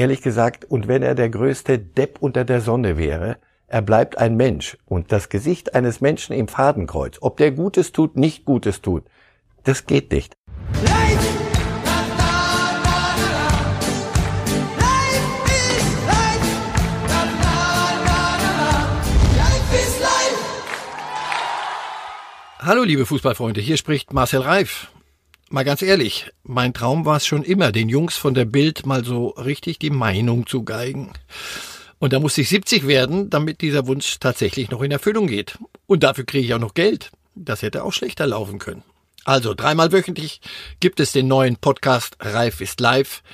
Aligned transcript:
ehrlich 0.00 0.22
gesagt, 0.22 0.64
und 0.64 0.88
wenn 0.88 1.02
er 1.02 1.14
der 1.14 1.28
größte 1.28 1.78
Depp 1.78 2.16
unter 2.20 2.46
der 2.46 2.62
Sonne 2.62 2.96
wäre, 2.96 3.36
er 3.66 3.82
bleibt 3.82 4.16
ein 4.16 4.34
Mensch. 4.34 4.78
Und 4.86 5.12
das 5.12 5.28
Gesicht 5.28 5.74
eines 5.74 6.00
Menschen 6.00 6.34
im 6.34 6.48
Fadenkreuz, 6.48 7.18
ob 7.20 7.36
der 7.36 7.52
Gutes 7.52 7.92
tut, 7.92 8.16
nicht 8.16 8.46
Gutes 8.46 8.80
tut, 8.80 9.04
das 9.64 9.84
geht 9.84 10.10
nicht. 10.10 10.32
Hallo 22.58 22.84
liebe 22.84 23.04
Fußballfreunde, 23.04 23.60
hier 23.60 23.76
spricht 23.76 24.14
Marcel 24.14 24.40
Reif. 24.40 24.90
Mal 25.52 25.64
ganz 25.64 25.82
ehrlich, 25.82 26.30
mein 26.44 26.72
Traum 26.72 27.04
war 27.04 27.16
es 27.16 27.26
schon 27.26 27.42
immer, 27.42 27.72
den 27.72 27.88
Jungs 27.88 28.16
von 28.16 28.34
der 28.34 28.44
Bild 28.44 28.86
mal 28.86 29.04
so 29.04 29.30
richtig 29.30 29.80
die 29.80 29.90
Meinung 29.90 30.46
zu 30.46 30.62
geigen. 30.62 31.12
Und 31.98 32.12
da 32.12 32.20
musste 32.20 32.42
ich 32.42 32.48
70 32.48 32.86
werden, 32.86 33.30
damit 33.30 33.60
dieser 33.60 33.88
Wunsch 33.88 34.20
tatsächlich 34.20 34.70
noch 34.70 34.80
in 34.80 34.92
Erfüllung 34.92 35.26
geht. 35.26 35.58
Und 35.88 36.04
dafür 36.04 36.24
kriege 36.24 36.46
ich 36.46 36.54
auch 36.54 36.60
noch 36.60 36.74
Geld. 36.74 37.10
Das 37.34 37.62
hätte 37.62 37.82
auch 37.82 37.92
schlechter 37.92 38.28
laufen 38.28 38.60
können. 38.60 38.84
Also 39.24 39.54
dreimal 39.54 39.90
wöchentlich 39.90 40.40
gibt 40.78 41.00
es 41.00 41.10
den 41.10 41.26
neuen 41.26 41.56
Podcast 41.56 42.16
Reif 42.20 42.60
ist 42.60 42.78
live. 42.78 43.24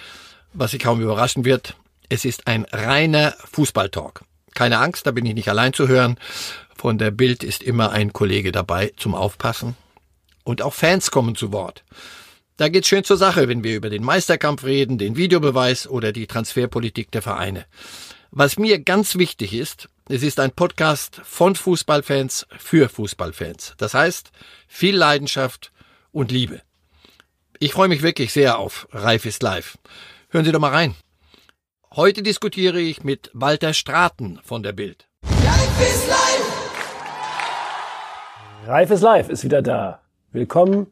Was 0.54 0.70
Sie 0.70 0.78
kaum 0.78 1.02
überraschen 1.02 1.44
wird, 1.44 1.76
es 2.08 2.24
ist 2.24 2.46
ein 2.46 2.64
reiner 2.72 3.34
Fußballtalk. 3.52 4.22
Keine 4.54 4.78
Angst, 4.78 5.06
da 5.06 5.10
bin 5.10 5.26
ich 5.26 5.34
nicht 5.34 5.50
allein 5.50 5.74
zu 5.74 5.86
hören. 5.86 6.16
Von 6.74 6.96
der 6.96 7.10
Bild 7.10 7.44
ist 7.44 7.62
immer 7.62 7.90
ein 7.90 8.14
Kollege 8.14 8.52
dabei 8.52 8.94
zum 8.96 9.14
Aufpassen. 9.14 9.76
Und 10.46 10.62
auch 10.62 10.74
Fans 10.74 11.10
kommen 11.10 11.34
zu 11.34 11.52
Wort. 11.52 11.82
Da 12.56 12.68
geht's 12.68 12.86
schön 12.86 13.02
zur 13.02 13.16
Sache, 13.16 13.48
wenn 13.48 13.64
wir 13.64 13.74
über 13.74 13.90
den 13.90 14.04
Meisterkampf 14.04 14.62
reden, 14.62 14.96
den 14.96 15.16
Videobeweis 15.16 15.88
oder 15.88 16.12
die 16.12 16.28
Transferpolitik 16.28 17.10
der 17.10 17.20
Vereine. 17.20 17.66
Was 18.30 18.56
mir 18.56 18.78
ganz 18.78 19.16
wichtig 19.16 19.52
ist, 19.52 19.88
es 20.08 20.22
ist 20.22 20.38
ein 20.38 20.52
Podcast 20.52 21.20
von 21.24 21.56
Fußballfans 21.56 22.46
für 22.58 22.88
Fußballfans. 22.88 23.74
Das 23.76 23.92
heißt, 23.92 24.30
viel 24.68 24.96
Leidenschaft 24.96 25.72
und 26.12 26.30
Liebe. 26.30 26.62
Ich 27.58 27.72
freue 27.72 27.88
mich 27.88 28.02
wirklich 28.02 28.32
sehr 28.32 28.60
auf 28.60 28.86
Reif 28.92 29.26
ist 29.26 29.42
live. 29.42 29.76
Hören 30.28 30.44
Sie 30.44 30.52
doch 30.52 30.60
mal 30.60 30.70
rein. 30.70 30.94
Heute 31.92 32.22
diskutiere 32.22 32.78
ich 32.78 33.02
mit 33.02 33.32
Walter 33.32 33.74
Straten 33.74 34.38
von 34.44 34.62
der 34.62 34.72
Bild. 34.72 35.08
Reif 35.24 35.80
ist 35.80 36.08
live! 36.08 36.46
Reif 38.68 38.90
ist 38.92 39.02
live 39.02 39.28
ist 39.28 39.42
wieder 39.42 39.60
da. 39.60 40.05
Willkommen, 40.36 40.88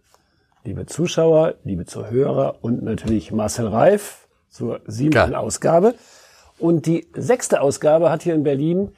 liebe 0.65 0.87
Zuschauer, 0.87 1.57
liebe 1.65 1.85
Zuhörer 1.85 2.61
und 2.63 2.83
natürlich 2.83 3.31
Marcel 3.31 3.67
Reif 3.67 4.27
zur 4.49 4.81
siebten 4.87 5.33
ja. 5.33 5.39
Ausgabe. 5.39 5.97
Und 6.59 6.87
die 6.87 7.09
sechste 7.13 7.61
Ausgabe 7.61 8.11
hat 8.11 8.23
hier 8.23 8.35
in 8.35 8.43
Berlin 8.43 8.93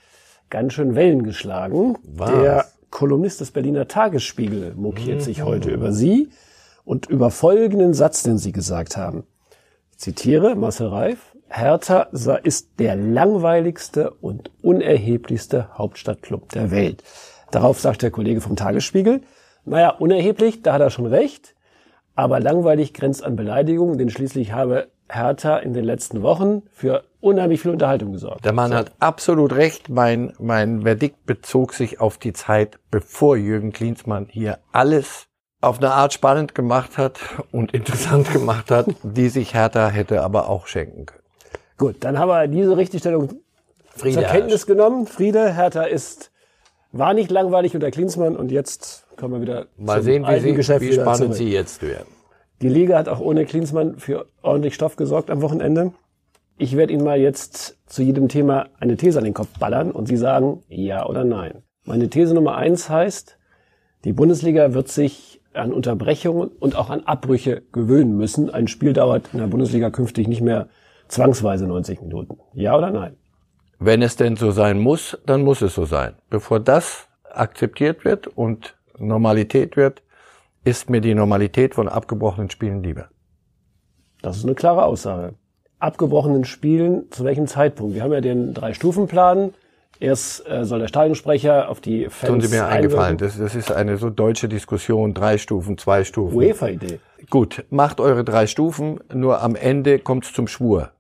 ganz 0.49 0.75
schön 0.75 0.95
Wellen 0.95 1.25
geschlagen. 1.25 1.99
Was? 2.05 2.31
Der 2.31 2.65
Kolumnist 2.91 3.41
des 3.41 3.51
Berliner 3.51 3.89
Tagesspiegel 3.89 4.77
mokiert 4.77 5.19
mhm. 5.19 5.25
sich 5.25 5.43
heute 5.43 5.73
über 5.73 5.93
Sie 5.93 6.29
und 6.85 7.07
über 7.07 7.33
folgenden 7.33 7.93
Satz, 7.93 8.23
den 8.23 8.39
Sie 8.39 8.53
gesagt 8.53 8.97
haben. 8.97 9.25
Ich 9.91 9.99
zitiere 9.99 10.55
Marcel 10.55 10.87
Reif. 10.87 11.35
Hertha 11.49 12.03
ist 12.45 12.69
der 12.79 12.95
langweiligste 12.95 14.13
und 14.13 14.53
unerheblichste 14.63 15.77
Hauptstadtclub 15.77 16.51
der 16.51 16.71
Welt. 16.71 17.03
Darauf 17.51 17.81
sagt 17.81 18.03
der 18.03 18.13
Kollege 18.13 18.41
vom 18.41 18.55
Tagesspiegel, 18.55 19.23
naja, 19.67 19.91
unerheblich, 19.91 20.63
da 20.63 20.75
hat 20.75 20.81
er 20.81 20.91
schon 20.91 21.07
recht, 21.07 21.55
aber 22.15 22.41
langweilig 22.41 22.95
grenzt 22.95 23.25
an 23.25 23.37
Beleidigung, 23.37 23.99
denn 23.99 24.11
schließlich 24.11 24.53
habe 24.53 24.89
Hertha 25.09 25.59
in 25.59 25.73
den 25.73 25.85
letzten 25.85 26.23
Wochen 26.23 26.63
für 26.73 27.05
unheimlich 27.21 27.61
viel 27.61 27.73
Unterhaltung 27.73 28.13
gesorgt. 28.13 28.45
Der 28.45 28.53
Mann 28.53 28.71
so. 28.71 28.77
hat 28.77 28.93
absolut 28.99 29.53
recht. 29.53 29.89
Mein, 29.89 30.33
mein 30.39 30.83
Verdikt 30.83 31.27
bezog 31.27 31.75
sich 31.75 32.01
auf 32.01 32.19
die 32.19 32.33
Zeit, 32.33 32.79
bevor 32.91 33.37
Jürgen 33.37 33.73
Klinsmann 33.73 34.27
hier 34.29 34.59
alles 34.73 35.27
auf 35.61 35.79
eine 35.79 35.93
Art 35.93 36.13
spannend 36.13 36.55
gemacht 36.55 36.99
hat 36.99 37.21
und 37.53 37.73
interessant 37.73 38.33
gemacht 38.33 38.71
hat, 38.71 38.87
die 39.03 39.29
sich 39.29 39.55
Hertha 39.55 39.89
hätte 39.89 40.23
aber 40.23 40.49
auch 40.49 40.67
schenken 40.67 41.07
können. 41.07 41.23
Gut, 41.79 41.97
dann 42.01 42.19
haben 42.19 42.29
wir 42.29 42.47
diese 42.47 42.77
Richtigstellung 42.77 43.41
Friede 43.91 44.23
zur 44.23 44.31
Kenntnis 44.31 44.67
genommen. 44.67 45.07
Friede, 45.07 45.55
Hertha 45.55 45.85
ist 45.85 46.31
war 46.93 47.15
nicht 47.15 47.31
langweilig 47.31 47.75
unter 47.75 47.91
Klinsmann 47.91 48.37
und 48.37 48.51
jetzt 48.51 49.07
kommen 49.17 49.35
wir 49.35 49.41
wieder 49.41 49.67
Mal 49.77 50.03
sehen, 50.03 50.27
wie, 50.27 50.41
Sie, 50.41 50.55
Geschäft 50.55 50.83
wie 50.83 50.93
spannend 50.93 51.17
zurück. 51.17 51.35
Sie 51.35 51.51
jetzt 51.51 51.83
werden. 51.83 52.09
Die 52.63 52.69
Liga 52.69 52.99
hat 52.99 53.09
auch 53.09 53.21
ohne 53.21 53.45
Klinsmann 53.45 53.99
für 53.99 54.27
ordentlich 54.43 54.75
Stoff 54.75 54.97
gesorgt 54.97 55.31
am 55.31 55.43
Wochenende. 55.43 55.93
Ich 56.59 56.77
werde 56.77 56.93
Ihnen 56.93 57.05
mal 57.05 57.19
jetzt 57.21 57.79
zu 57.87 58.03
jedem 58.03 58.29
Thema 58.29 58.69
eine 58.81 58.97
These 58.97 59.19
an 59.19 59.25
den 59.25 59.35
Kopf 59.35 59.59
ballern 59.59 59.91
und 59.91 60.07
Sie 60.07 60.17
sagen 60.17 60.63
ja 60.69 61.07
oder 61.07 61.25
nein. 61.25 61.63
Meine 61.85 62.09
These 62.09 62.35
Nummer 62.35 62.57
eins 62.57 62.89
heißt, 62.89 63.39
die 64.05 64.13
Bundesliga 64.13 64.73
wird 64.73 64.89
sich 64.89 65.43
an 65.53 65.73
Unterbrechungen 65.73 66.49
und 66.49 66.77
auch 66.77 66.91
an 66.91 67.05
Abbrüche 67.05 67.63
gewöhnen 67.73 68.17
müssen. 68.17 68.51
Ein 68.51 68.69
Spiel 68.69 68.93
dauert 68.93 69.31
in 69.33 69.39
der 69.39 69.47
Bundesliga 69.47 69.91
künftig 69.91 70.29
nicht 70.29 70.41
mehr 70.41 70.69
zwangsweise 71.09 71.67
90 71.67 72.03
Minuten. 72.03 72.39
Ja 72.55 72.77
oder 72.77 72.91
nein? 72.91 73.17
Wenn 73.79 74.03
es 74.03 74.17
denn 74.17 74.37
so 74.37 74.51
sein 74.51 74.79
muss, 74.79 75.19
dann 75.27 75.43
muss 75.43 75.63
es 75.63 75.75
so 75.75 75.85
sein. 75.85 76.15
Bevor 76.31 76.61
das 76.61 77.09
akzeptiert 77.31 78.05
wird 78.05 78.27
und 78.27 78.75
Normalität 78.99 79.77
wird, 79.77 80.03
ist 80.65 80.89
mir 80.91 81.01
die 81.01 81.15
Normalität 81.15 81.75
von 81.75 81.89
abgebrochenen 81.89 82.51
Spielen 82.51 82.83
lieber. 82.83 83.09
Das 84.23 84.39
ist 84.39 84.45
eine 84.45 84.55
klare 84.55 84.85
Aussage. 84.85 85.35
Abgebrochenen 85.79 86.45
Spielen, 86.45 87.11
zu 87.11 87.25
welchem 87.25 87.47
Zeitpunkt? 87.47 87.95
Wir 87.95 88.03
haben 88.03 88.13
ja 88.13 88.23
den 88.23 88.55
Drei-Stufen-Plan. 88.55 89.53
Erst 90.01 90.49
äh, 90.49 90.65
soll 90.65 90.81
der 90.81 90.89
Stadionsprecher 90.89 91.69
auf 91.69 91.81
die 91.81 92.09
Fans 92.11 92.33
Tun 92.33 92.41
Sie 92.41 92.55
mir 92.55 92.67
eingefallen, 92.67 93.17
das, 93.17 93.39
das 93.39 93.55
ist 93.55 93.73
eine 93.73 93.97
so 93.97 94.11
deutsche 94.11 94.49
Diskussion, 94.49 95.15
drei 95.15 95.39
Stufen, 95.39 95.79
zwei 95.79 96.05
Stufen. 96.05 96.37
UEFA-Idee. 96.37 96.99
Gut, 97.31 97.65
macht 97.71 98.01
eure 98.01 98.23
drei 98.23 98.47
Stufen, 98.47 99.01
nur 99.13 99.41
am 99.41 99.57
Ende 99.57 99.99
kommt's 99.99 100.35
zum 100.35 100.49
Schwur. 100.49 100.91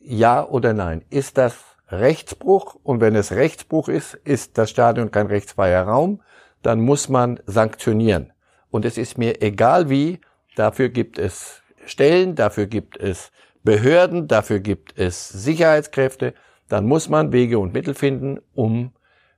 Ja 0.00 0.46
oder 0.46 0.72
nein? 0.72 1.02
Ist 1.10 1.36
das 1.36 1.75
Rechtsbruch 1.88 2.76
und 2.82 3.00
wenn 3.00 3.14
es 3.14 3.32
Rechtsbruch 3.32 3.88
ist, 3.88 4.14
ist 4.14 4.58
das 4.58 4.70
Stadion 4.70 5.10
kein 5.10 5.26
rechtsfreier 5.26 5.84
Raum, 5.84 6.20
dann 6.62 6.80
muss 6.80 7.08
man 7.08 7.40
sanktionieren. 7.46 8.32
Und 8.70 8.84
es 8.84 8.98
ist 8.98 9.18
mir 9.18 9.40
egal 9.42 9.88
wie, 9.88 10.20
dafür 10.56 10.88
gibt 10.88 11.18
es 11.18 11.62
Stellen, 11.84 12.34
dafür 12.34 12.66
gibt 12.66 12.96
es 12.96 13.30
Behörden, 13.62 14.26
dafür 14.26 14.58
gibt 14.60 14.98
es 14.98 15.28
Sicherheitskräfte, 15.28 16.34
dann 16.68 16.86
muss 16.86 17.08
man 17.08 17.32
Wege 17.32 17.58
und 17.58 17.72
Mittel 17.72 17.94
finden, 17.94 18.40
um 18.54 18.92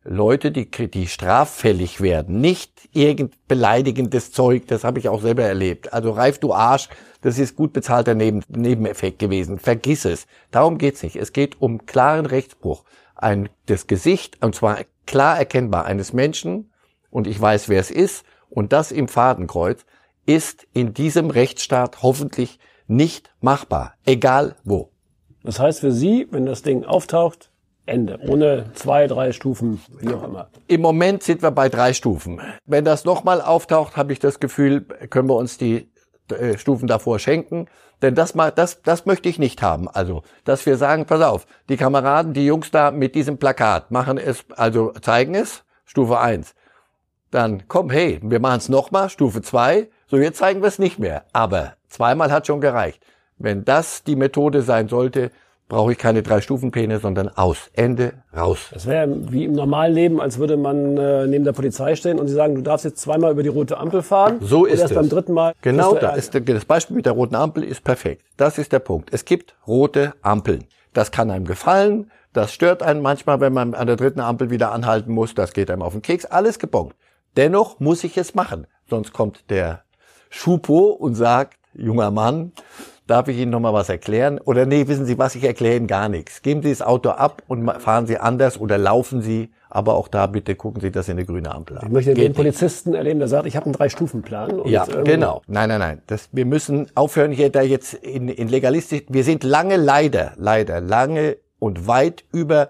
Leute, 0.04 0.50
die, 0.50 0.70
die 0.70 1.06
straffällig 1.06 2.00
werden, 2.00 2.40
nicht 2.40 2.88
irgend 2.92 3.46
beleidigendes 3.46 4.32
Zeug, 4.32 4.66
das 4.66 4.84
habe 4.84 4.98
ich 4.98 5.08
auch 5.10 5.20
selber 5.20 5.42
erlebt. 5.42 5.92
Also 5.92 6.12
reif 6.12 6.38
du 6.38 6.54
Arsch, 6.54 6.88
das 7.20 7.38
ist 7.38 7.56
gut 7.56 7.72
bezahlter 7.72 8.14
Neben 8.14 8.42
Nebeneffekt 8.48 9.18
gewesen. 9.18 9.58
Vergiss 9.58 10.04
es. 10.04 10.26
Darum 10.50 10.78
geht's 10.78 11.02
nicht. 11.02 11.16
Es 11.16 11.32
geht 11.32 11.60
um 11.60 11.86
klaren 11.86 12.26
Rechtsbruch. 12.26 12.84
Ein, 13.16 13.48
das 13.66 13.86
Gesicht, 13.86 14.42
und 14.42 14.54
zwar 14.54 14.78
klar 15.06 15.38
erkennbar, 15.38 15.84
eines 15.84 16.12
Menschen, 16.12 16.70
und 17.10 17.26
ich 17.26 17.40
weiß, 17.40 17.68
wer 17.68 17.80
es 17.80 17.90
ist, 17.90 18.24
und 18.50 18.72
das 18.72 18.92
im 18.92 19.08
Fadenkreuz, 19.08 19.84
ist 20.26 20.66
in 20.72 20.94
diesem 20.94 21.30
Rechtsstaat 21.30 22.02
hoffentlich 22.02 22.58
nicht 22.86 23.32
machbar. 23.40 23.94
Egal 24.04 24.56
wo. 24.62 24.90
Das 25.42 25.58
heißt 25.58 25.80
für 25.80 25.92
Sie, 25.92 26.28
wenn 26.30 26.46
das 26.46 26.62
Ding 26.62 26.84
auftaucht, 26.84 27.50
Ende. 27.86 28.20
Ohne 28.28 28.66
zwei, 28.74 29.06
drei 29.06 29.32
Stufen, 29.32 29.80
wie 29.98 30.12
auch 30.12 30.22
immer. 30.22 30.50
Im 30.66 30.82
Moment 30.82 31.22
sind 31.22 31.42
wir 31.42 31.50
bei 31.50 31.70
drei 31.70 31.94
Stufen. 31.94 32.40
Wenn 32.66 32.84
das 32.84 33.06
nochmal 33.06 33.40
auftaucht, 33.40 33.96
habe 33.96 34.12
ich 34.12 34.18
das 34.18 34.40
Gefühl, 34.40 34.82
können 34.82 35.28
wir 35.28 35.36
uns 35.36 35.56
die 35.56 35.88
äh, 36.32 36.58
Stufen 36.58 36.86
davor 36.86 37.18
schenken. 37.18 37.66
Denn 38.02 38.14
das, 38.14 38.34
das, 38.54 38.82
das 38.82 39.06
möchte 39.06 39.28
ich 39.28 39.38
nicht 39.38 39.62
haben. 39.62 39.88
Also, 39.88 40.22
dass 40.44 40.64
wir 40.66 40.76
sagen, 40.76 41.04
pass 41.06 41.20
auf, 41.20 41.46
die 41.68 41.76
Kameraden, 41.76 42.32
die 42.32 42.46
Jungs 42.46 42.70
da 42.70 42.90
mit 42.90 43.14
diesem 43.14 43.38
Plakat 43.38 43.90
machen 43.90 44.18
es, 44.18 44.44
also 44.56 44.92
zeigen 45.00 45.34
es, 45.34 45.64
Stufe 45.84 46.18
eins. 46.20 46.54
Dann 47.30 47.64
komm, 47.66 47.90
hey, 47.90 48.20
wir 48.22 48.40
machen 48.40 48.58
es 48.58 48.68
nochmal, 48.68 49.10
Stufe 49.10 49.42
zwei. 49.42 49.88
So, 50.06 50.16
jetzt 50.16 50.38
zeigen 50.38 50.62
wir 50.62 50.68
es 50.68 50.78
nicht 50.78 50.98
mehr. 50.98 51.24
Aber 51.32 51.74
zweimal 51.88 52.30
hat 52.30 52.46
schon 52.46 52.60
gereicht. 52.60 53.04
Wenn 53.36 53.64
das 53.64 54.04
die 54.04 54.16
Methode 54.16 54.62
sein 54.62 54.88
sollte, 54.88 55.30
brauche 55.68 55.92
ich 55.92 55.98
keine 55.98 56.22
drei 56.22 56.40
Stufenpläne, 56.40 56.98
sondern 56.98 57.28
aus. 57.28 57.70
Ende, 57.74 58.14
raus. 58.36 58.70
Das 58.72 58.86
wäre 58.86 59.08
wie 59.30 59.44
im 59.44 59.52
normalen 59.52 59.94
Leben, 59.94 60.20
als 60.20 60.38
würde 60.38 60.56
man 60.56 60.96
äh, 60.96 61.26
neben 61.26 61.44
der 61.44 61.52
Polizei 61.52 61.94
stehen 61.94 62.18
und 62.18 62.28
sie 62.28 62.34
sagen, 62.34 62.54
du 62.54 62.62
darfst 62.62 62.84
jetzt 62.84 63.00
zweimal 63.00 63.32
über 63.32 63.42
die 63.42 63.48
rote 63.48 63.78
Ampel 63.78 64.02
fahren. 64.02 64.38
So 64.40 64.64
ist 64.64 64.80
erst 64.80 64.92
es. 64.92 64.96
beim 64.96 65.08
dritten 65.08 65.32
Mal. 65.32 65.54
Genau, 65.60 65.94
da 65.94 66.10
ist 66.10 66.34
das 66.34 66.64
Beispiel 66.64 66.96
mit 66.96 67.06
der 67.06 67.12
roten 67.12 67.34
Ampel 67.34 67.62
ist 67.62 67.84
perfekt. 67.84 68.24
Das 68.36 68.58
ist 68.58 68.72
der 68.72 68.78
Punkt. 68.80 69.12
Es 69.12 69.24
gibt 69.24 69.54
rote 69.66 70.14
Ampeln. 70.22 70.64
Das 70.94 71.10
kann 71.10 71.30
einem 71.30 71.44
gefallen. 71.44 72.10
Das 72.32 72.52
stört 72.52 72.82
einen 72.82 73.02
manchmal, 73.02 73.40
wenn 73.40 73.52
man 73.52 73.74
an 73.74 73.86
der 73.86 73.96
dritten 73.96 74.20
Ampel 74.20 74.50
wieder 74.50 74.72
anhalten 74.72 75.12
muss. 75.12 75.34
Das 75.34 75.52
geht 75.52 75.70
einem 75.70 75.82
auf 75.82 75.92
den 75.92 76.02
Keks. 76.02 76.24
Alles 76.24 76.58
gebongt. 76.58 76.94
Dennoch 77.36 77.78
muss 77.78 78.04
ich 78.04 78.16
es 78.16 78.34
machen. 78.34 78.66
Sonst 78.88 79.12
kommt 79.12 79.50
der 79.50 79.82
Schupo 80.30 80.90
und 80.90 81.14
sagt, 81.14 81.58
junger 81.74 82.10
Mann, 82.10 82.52
Darf 83.08 83.26
ich 83.28 83.38
Ihnen 83.38 83.50
noch 83.50 83.60
mal 83.60 83.72
was 83.72 83.88
erklären? 83.88 84.38
Oder 84.38 84.66
nee, 84.66 84.86
wissen 84.86 85.06
Sie 85.06 85.16
was, 85.16 85.34
ich 85.34 85.42
erkläre 85.42 85.76
Ihnen 85.76 85.86
gar 85.86 86.10
nichts. 86.10 86.42
Geben 86.42 86.62
Sie 86.62 86.68
das 86.68 86.82
Auto 86.82 87.08
ab 87.08 87.42
und 87.48 87.66
fahren 87.80 88.06
Sie 88.06 88.18
anders 88.18 88.60
oder 88.60 88.76
laufen 88.76 89.22
Sie. 89.22 89.48
Aber 89.70 89.94
auch 89.94 90.08
da 90.08 90.26
bitte 90.26 90.54
gucken 90.54 90.82
Sie, 90.82 90.90
dass 90.90 91.06
Sie 91.06 91.12
eine 91.12 91.24
grüne 91.24 91.50
Ampel 91.54 91.78
haben. 91.78 91.86
Ich 91.86 91.92
möchte 91.92 92.12
Geht 92.12 92.24
den 92.24 92.34
Polizisten 92.34 92.92
erleben, 92.92 93.18
der 93.18 93.28
sagt, 93.28 93.46
ich 93.46 93.56
habe 93.56 93.64
einen 93.64 93.72
Drei-Stufen-Plan. 93.72 94.60
ja, 94.66 94.86
ähm, 94.86 95.04
genau. 95.04 95.40
Nein, 95.46 95.70
nein, 95.70 95.80
nein. 95.80 96.02
Das, 96.06 96.28
wir 96.32 96.44
müssen 96.44 96.90
aufhören 96.94 97.32
hier 97.32 97.48
da 97.50 97.62
jetzt 97.62 97.94
in, 97.94 98.28
in 98.28 98.48
legalistisch. 98.48 99.04
Wir 99.08 99.24
sind 99.24 99.42
lange, 99.42 99.76
leider, 99.76 100.32
leider, 100.36 100.82
lange 100.82 101.38
und 101.58 101.86
weit 101.86 102.24
über 102.30 102.68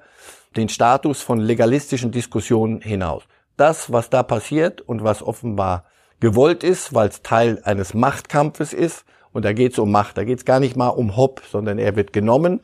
den 0.56 0.68
Status 0.68 1.20
von 1.20 1.40
legalistischen 1.40 2.12
Diskussionen 2.12 2.80
hinaus. 2.80 3.24
Das, 3.56 3.92
was 3.92 4.08
da 4.08 4.22
passiert 4.22 4.82
und 4.82 5.02
was 5.02 5.20
offenbar 5.20 5.84
gewollt 6.20 6.62
ist, 6.62 6.94
weil 6.94 7.08
es 7.08 7.22
Teil 7.22 7.60
eines 7.64 7.92
Machtkampfes 7.92 8.72
ist, 8.72 9.04
und 9.38 9.44
da 9.44 9.52
geht 9.52 9.70
es 9.70 9.78
um 9.78 9.92
Macht, 9.92 10.18
da 10.18 10.24
geht 10.24 10.38
es 10.38 10.44
gar 10.44 10.58
nicht 10.58 10.74
mal 10.74 10.88
um 10.88 11.16
Hopp, 11.16 11.44
sondern 11.48 11.78
er 11.78 11.94
wird 11.94 12.12
genommen. 12.12 12.58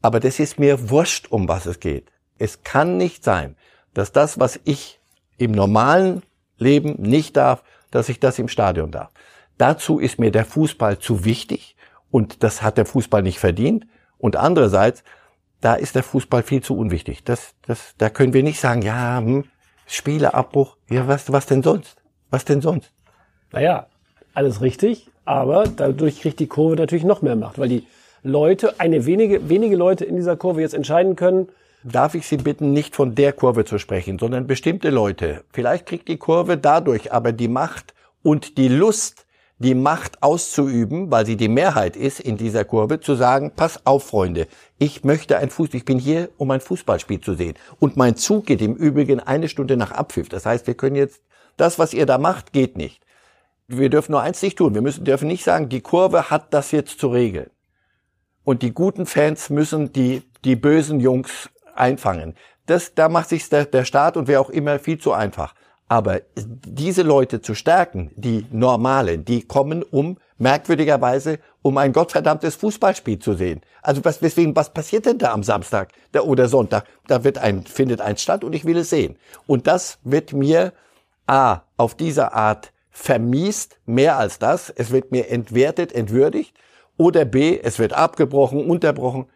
Aber 0.00 0.18
das 0.18 0.40
ist 0.40 0.58
mir 0.58 0.88
wurscht, 0.88 1.26
um 1.30 1.46
was 1.46 1.66
es 1.66 1.78
geht. 1.78 2.10
Es 2.38 2.62
kann 2.62 2.96
nicht 2.96 3.22
sein, 3.22 3.54
dass 3.92 4.10
das, 4.10 4.40
was 4.40 4.58
ich 4.64 4.98
im 5.36 5.52
normalen 5.52 6.22
Leben 6.56 6.94
nicht 7.02 7.36
darf, 7.36 7.62
dass 7.90 8.08
ich 8.08 8.18
das 8.18 8.38
im 8.38 8.48
Stadion 8.48 8.90
darf. 8.90 9.10
Dazu 9.58 9.98
ist 9.98 10.18
mir 10.18 10.30
der 10.30 10.46
Fußball 10.46 11.00
zu 11.00 11.26
wichtig 11.26 11.76
und 12.10 12.42
das 12.42 12.62
hat 12.62 12.78
der 12.78 12.86
Fußball 12.86 13.22
nicht 13.22 13.38
verdient. 13.38 13.86
Und 14.16 14.36
andererseits, 14.36 15.04
da 15.60 15.74
ist 15.74 15.96
der 15.96 16.02
Fußball 16.02 16.42
viel 16.42 16.62
zu 16.62 16.78
unwichtig. 16.78 17.24
Das, 17.24 17.52
das, 17.66 17.94
da 17.98 18.08
können 18.08 18.32
wir 18.32 18.42
nicht 18.42 18.58
sagen, 18.58 18.80
ja, 18.80 19.18
hm, 19.18 19.44
Spieleabbruch, 19.86 20.78
ja, 20.88 21.06
was, 21.06 21.30
was 21.30 21.44
denn 21.44 21.62
sonst? 21.62 22.02
Was 22.30 22.46
denn 22.46 22.62
sonst? 22.62 22.90
Naja, 23.52 23.88
alles 24.32 24.62
richtig, 24.62 25.09
aber 25.24 25.64
dadurch 25.64 26.20
kriegt 26.20 26.40
die 26.40 26.46
Kurve 26.46 26.76
natürlich 26.76 27.04
noch 27.04 27.22
mehr 27.22 27.36
Macht, 27.36 27.58
weil 27.58 27.68
die 27.68 27.86
Leute, 28.22 28.78
eine 28.78 29.06
wenige, 29.06 29.48
wenige 29.48 29.76
Leute 29.76 30.04
in 30.04 30.16
dieser 30.16 30.36
Kurve 30.36 30.60
jetzt 30.60 30.74
entscheiden 30.74 31.16
können, 31.16 31.48
Darf 31.82 32.14
ich 32.14 32.26
Sie 32.26 32.36
bitten, 32.36 32.74
nicht 32.74 32.94
von 32.94 33.14
der 33.14 33.32
Kurve 33.32 33.64
zu 33.64 33.78
sprechen, 33.78 34.18
sondern 34.18 34.46
bestimmte 34.46 34.90
Leute. 34.90 35.44
Vielleicht 35.50 35.86
kriegt 35.86 36.08
die 36.08 36.18
Kurve 36.18 36.58
dadurch 36.58 37.10
aber 37.10 37.32
die 37.32 37.48
Macht 37.48 37.94
und 38.22 38.58
die 38.58 38.68
Lust, 38.68 39.24
die 39.58 39.74
Macht 39.74 40.22
auszuüben, 40.22 41.10
weil 41.10 41.24
sie 41.24 41.36
die 41.36 41.48
Mehrheit 41.48 41.96
ist 41.96 42.20
in 42.20 42.36
dieser 42.36 42.66
Kurve, 42.66 43.00
zu 43.00 43.14
sagen, 43.14 43.52
pass 43.56 43.86
auf, 43.86 44.04
Freunde, 44.04 44.46
ich 44.78 45.04
möchte 45.04 45.38
ein 45.38 45.48
Fußball, 45.48 45.78
ich 45.78 45.86
bin 45.86 45.98
hier, 45.98 46.28
um 46.36 46.50
ein 46.50 46.60
Fußballspiel 46.60 47.22
zu 47.22 47.32
sehen. 47.32 47.54
Und 47.78 47.96
mein 47.96 48.14
Zug 48.14 48.44
geht 48.44 48.60
im 48.60 48.74
Übrigen 48.74 49.18
eine 49.18 49.48
Stunde 49.48 49.78
nach 49.78 49.92
Abpfiff. 49.92 50.28
Das 50.28 50.44
heißt, 50.44 50.66
wir 50.66 50.74
können 50.74 50.96
jetzt, 50.96 51.22
das, 51.56 51.78
was 51.78 51.94
ihr 51.94 52.04
da 52.04 52.18
macht, 52.18 52.52
geht 52.52 52.76
nicht. 52.76 53.00
Wir 53.72 53.88
dürfen 53.88 54.12
nur 54.12 54.22
eins 54.22 54.42
nicht 54.42 54.58
tun. 54.58 54.74
Wir 54.74 54.82
müssen, 54.82 55.04
dürfen 55.04 55.28
nicht 55.28 55.44
sagen, 55.44 55.68
die 55.68 55.80
Kurve 55.80 56.28
hat 56.28 56.52
das 56.52 56.72
jetzt 56.72 56.98
zu 56.98 57.08
regeln. 57.08 57.50
Und 58.42 58.62
die 58.62 58.72
guten 58.72 59.06
Fans 59.06 59.48
müssen 59.48 59.92
die, 59.92 60.22
die 60.44 60.56
bösen 60.56 60.98
Jungs 60.98 61.50
einfangen. 61.76 62.34
Das, 62.66 62.94
da 62.94 63.08
macht 63.08 63.28
sich 63.28 63.48
der, 63.48 63.66
der 63.66 63.84
Staat 63.84 64.16
und 64.16 64.26
wer 64.26 64.40
auch 64.40 64.50
immer 64.50 64.80
viel 64.80 64.98
zu 64.98 65.12
einfach. 65.12 65.54
Aber 65.86 66.20
diese 66.36 67.02
Leute 67.02 67.42
zu 67.42 67.54
stärken, 67.54 68.10
die 68.16 68.44
Normalen, 68.50 69.24
die 69.24 69.42
kommen, 69.42 69.82
um 69.82 70.18
merkwürdigerweise, 70.38 71.38
um 71.62 71.78
ein 71.78 71.92
gottverdammtes 71.92 72.56
Fußballspiel 72.56 73.18
zu 73.18 73.34
sehen. 73.34 73.60
Also 73.82 74.04
was, 74.04 74.20
weswegen, 74.20 74.56
was 74.56 74.72
passiert 74.72 75.06
denn 75.06 75.18
da 75.18 75.32
am 75.32 75.42
Samstag 75.42 75.92
oder 76.22 76.48
Sonntag? 76.48 76.86
Da 77.06 77.22
wird 77.22 77.38
ein, 77.38 77.64
findet 77.64 78.00
ein 78.00 78.16
statt 78.16 78.42
und 78.42 78.52
ich 78.52 78.64
will 78.64 78.78
es 78.78 78.90
sehen. 78.90 79.16
Und 79.46 79.66
das 79.66 79.98
wird 80.02 80.32
mir 80.32 80.72
A, 81.26 81.60
auf 81.76 81.94
diese 81.94 82.32
Art 82.32 82.72
vermiest, 82.90 83.78
mehr 83.86 84.18
als 84.18 84.38
das. 84.38 84.70
Es 84.70 84.90
wird 84.90 85.12
mir 85.12 85.28
entwertet, 85.28 85.92
entwürdigt. 85.92 86.54
Oder 86.96 87.24
B, 87.24 87.58
es 87.62 87.78
wird 87.78 87.92
abgebrochen, 87.92 88.68
unterbrochen. 88.68 89.26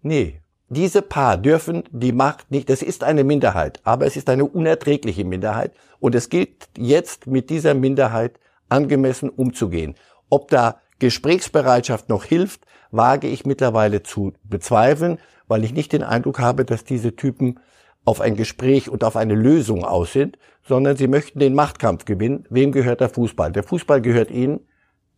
Nee, 0.00 0.40
diese 0.68 1.02
Paar 1.02 1.36
dürfen 1.36 1.84
die 1.90 2.12
Macht 2.12 2.50
nicht, 2.50 2.70
das 2.70 2.80
ist 2.80 3.04
eine 3.04 3.24
Minderheit, 3.24 3.80
aber 3.84 4.06
es 4.06 4.16
ist 4.16 4.30
eine 4.30 4.46
unerträgliche 4.46 5.22
Minderheit 5.22 5.72
und 6.00 6.14
es 6.14 6.30
gilt 6.30 6.70
jetzt 6.78 7.26
mit 7.26 7.50
dieser 7.50 7.74
Minderheit 7.74 8.40
angemessen 8.70 9.28
umzugehen. 9.28 9.94
Ob 10.30 10.48
da 10.48 10.80
Gesprächsbereitschaft 10.98 12.08
noch 12.08 12.24
hilft, 12.24 12.62
wage 12.90 13.28
ich 13.28 13.44
mittlerweile 13.44 14.02
zu 14.02 14.32
bezweifeln, 14.44 15.18
weil 15.46 15.62
ich 15.64 15.74
nicht 15.74 15.92
den 15.92 16.02
Eindruck 16.02 16.38
habe, 16.38 16.64
dass 16.64 16.84
diese 16.84 17.14
Typen 17.16 17.60
auf 18.04 18.20
ein 18.20 18.36
Gespräch 18.36 18.88
und 18.88 19.04
auf 19.04 19.16
eine 19.16 19.34
Lösung 19.34 19.84
aus 19.84 20.12
sind, 20.12 20.38
sondern 20.66 20.96
sie 20.96 21.08
möchten 21.08 21.38
den 21.38 21.54
Machtkampf 21.54 22.04
gewinnen. 22.04 22.46
Wem 22.50 22.72
gehört 22.72 23.00
der 23.00 23.08
Fußball? 23.08 23.52
Der 23.52 23.62
Fußball 23.62 24.00
gehört 24.00 24.30
ihnen. 24.30 24.60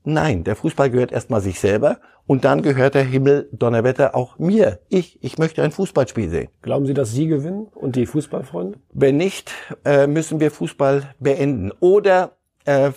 Nein, 0.05 0.45
der 0.45 0.55
Fußball 0.55 0.91
gehört 0.91 1.13
erstmal 1.13 1.41
sich 1.41 1.61
selber 1.61 1.99
und 2.27 2.45
dann 2.45 2.61
gehört 2.63 2.95
der 2.95 3.05
Himmel 3.05 3.49
Donnerwetter 3.53 4.15
auch 4.15 4.39
mir. 4.39 4.81
Ich, 4.89 5.23
ich 5.23 5.39
möchte 5.39 5.63
ein 5.63 5.73
Fußballspiel 5.73 6.29
sehen. 6.29 6.49
glauben 6.61 6.85
Sie, 6.85 6.95
dass 6.95 7.13
Sie 7.13 7.27
gewinnen 7.27 7.69
und 7.75 7.97
die 7.97 8.05
Fußballfreunde? 8.05 8.79
Wenn 8.93 9.17
nicht, 9.17 9.53
äh, 9.85 10.07
müssen 10.07 10.41
wir 10.41 10.51
Fußball 10.51 11.15
beenden. 11.21 11.73
Oder 11.81 12.33
äh, 12.67 12.93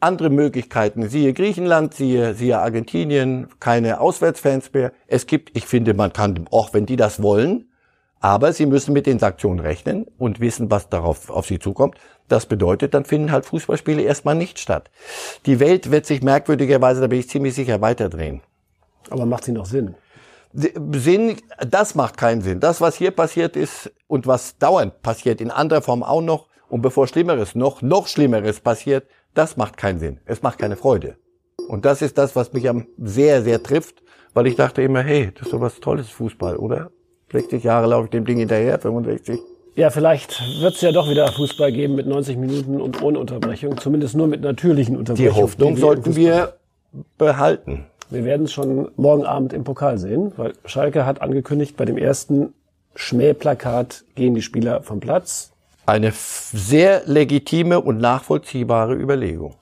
andere 0.00 0.30
Möglichkeiten. 0.30 1.08
Siehe 1.08 1.32
Griechenland, 1.32 1.94
siehe, 1.94 2.34
siehe 2.34 2.58
Argentinien, 2.58 3.48
keine 3.60 4.00
Auswärtsfans 4.00 4.72
mehr. 4.72 4.92
Es 5.06 5.26
gibt, 5.26 5.56
ich 5.56 5.66
finde, 5.66 5.94
man 5.94 6.12
kann, 6.12 6.46
auch 6.50 6.72
wenn 6.72 6.86
die 6.86 6.96
das 6.96 7.22
wollen, 7.22 7.68
aber 8.24 8.54
sie 8.54 8.64
müssen 8.64 8.94
mit 8.94 9.04
den 9.04 9.18
Sanktionen 9.18 9.60
rechnen 9.60 10.06
und 10.16 10.40
wissen, 10.40 10.70
was 10.70 10.88
darauf 10.88 11.28
auf 11.28 11.44
sie 11.44 11.58
zukommt. 11.58 11.98
Das 12.26 12.46
bedeutet, 12.46 12.94
dann 12.94 13.04
finden 13.04 13.30
halt 13.30 13.44
Fußballspiele 13.44 14.00
erstmal 14.00 14.34
nicht 14.34 14.58
statt. 14.58 14.90
Die 15.44 15.60
Welt 15.60 15.90
wird 15.90 16.06
sich 16.06 16.22
merkwürdigerweise, 16.22 17.02
da 17.02 17.06
bin 17.08 17.18
ich 17.18 17.28
ziemlich 17.28 17.54
sicher, 17.54 17.82
weiterdrehen. 17.82 18.40
Aber 19.10 19.26
macht 19.26 19.44
sie 19.44 19.52
noch 19.52 19.66
Sinn? 19.66 19.94
Sinn, 20.54 21.36
das 21.68 21.94
macht 21.94 22.16
keinen 22.16 22.40
Sinn. 22.40 22.60
Das, 22.60 22.80
was 22.80 22.94
hier 22.94 23.10
passiert 23.10 23.56
ist 23.56 23.92
und 24.06 24.26
was 24.26 24.56
dauernd 24.56 25.02
passiert, 25.02 25.42
in 25.42 25.50
anderer 25.50 25.82
Form 25.82 26.02
auch 26.02 26.22
noch, 26.22 26.48
und 26.70 26.80
bevor 26.80 27.06
Schlimmeres 27.06 27.54
noch, 27.54 27.82
noch 27.82 28.06
Schlimmeres 28.06 28.58
passiert, 28.58 29.06
das 29.34 29.58
macht 29.58 29.76
keinen 29.76 29.98
Sinn. 29.98 30.20
Es 30.24 30.40
macht 30.40 30.58
keine 30.58 30.76
Freude. 30.76 31.18
Und 31.68 31.84
das 31.84 32.00
ist 32.00 32.16
das, 32.16 32.34
was 32.34 32.54
mich 32.54 32.70
am 32.70 32.86
sehr, 32.96 33.42
sehr 33.42 33.62
trifft, 33.62 34.02
weil 34.32 34.46
ich 34.46 34.56
dachte 34.56 34.80
immer, 34.80 35.02
hey, 35.02 35.30
das 35.34 35.48
ist 35.48 35.52
doch 35.52 35.60
was 35.60 35.78
Tolles 35.78 36.08
Fußball, 36.08 36.56
oder? 36.56 36.90
60 37.32 37.64
Jahre 37.64 37.86
laufe 37.86 38.04
ich 38.04 38.10
dem 38.10 38.24
Ding 38.24 38.38
hinterher, 38.38 38.78
65. 38.78 39.40
Ja, 39.76 39.90
vielleicht 39.90 40.40
wird 40.60 40.74
es 40.74 40.80
ja 40.82 40.92
doch 40.92 41.10
wieder 41.10 41.26
Fußball 41.32 41.72
geben 41.72 41.96
mit 41.96 42.06
90 42.06 42.36
Minuten 42.36 42.80
und 42.80 43.02
ohne 43.02 43.18
Unterbrechung. 43.18 43.76
Zumindest 43.78 44.14
nur 44.14 44.28
mit 44.28 44.40
natürlichen 44.40 44.94
Die 44.94 44.98
Unterbrechungen. 44.98 45.42
Hoffnung 45.42 45.74
die 45.74 45.80
sollten 45.80 46.10
im 46.10 46.16
wir 46.16 46.54
behalten. 47.18 47.86
Wir 48.10 48.24
werden 48.24 48.44
es 48.44 48.52
schon 48.52 48.90
morgen 48.96 49.24
Abend 49.24 49.52
im 49.52 49.64
Pokal 49.64 49.98
sehen, 49.98 50.32
weil 50.36 50.52
Schalke 50.64 51.04
hat 51.06 51.20
angekündigt, 51.22 51.76
bei 51.76 51.84
dem 51.84 51.98
ersten 51.98 52.54
Schmähplakat 52.94 54.04
gehen 54.14 54.34
die 54.34 54.42
Spieler 54.42 54.82
vom 54.82 55.00
Platz. 55.00 55.50
Eine 55.86 56.12
sehr 56.14 57.02
legitime 57.06 57.80
und 57.80 57.98
nachvollziehbare 57.98 58.94
Überlegung. 58.94 59.56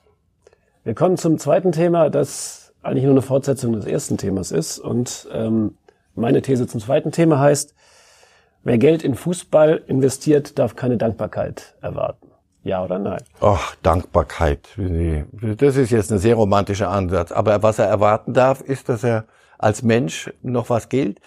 Wir 0.84 0.94
kommen 0.94 1.16
zum 1.16 1.38
zweiten 1.38 1.72
Thema, 1.72 2.10
das 2.10 2.72
eigentlich 2.82 3.04
nur 3.04 3.14
eine 3.14 3.22
Fortsetzung 3.22 3.72
des 3.72 3.86
ersten 3.86 4.18
Themas 4.18 4.50
ist. 4.50 4.78
Und 4.78 5.28
ähm, 5.32 5.76
meine 6.14 6.42
These 6.42 6.66
zum 6.66 6.80
zweiten 6.80 7.12
Thema 7.12 7.38
heißt, 7.38 7.74
wer 8.64 8.78
Geld 8.78 9.02
in 9.02 9.14
Fußball 9.14 9.82
investiert, 9.86 10.58
darf 10.58 10.76
keine 10.76 10.96
Dankbarkeit 10.96 11.74
erwarten. 11.80 12.28
Ja 12.64 12.84
oder 12.84 12.98
nein? 12.98 13.22
Ach, 13.40 13.74
Dankbarkeit. 13.82 14.68
Das 14.76 15.76
ist 15.76 15.90
jetzt 15.90 16.12
ein 16.12 16.18
sehr 16.18 16.36
romantischer 16.36 16.90
Ansatz. 16.90 17.32
Aber 17.32 17.62
was 17.62 17.78
er 17.80 17.86
erwarten 17.86 18.34
darf, 18.34 18.60
ist, 18.60 18.88
dass 18.88 19.02
er 19.02 19.24
als 19.58 19.82
Mensch 19.82 20.32
noch 20.42 20.70
was 20.70 20.88
gilt. 20.88 21.20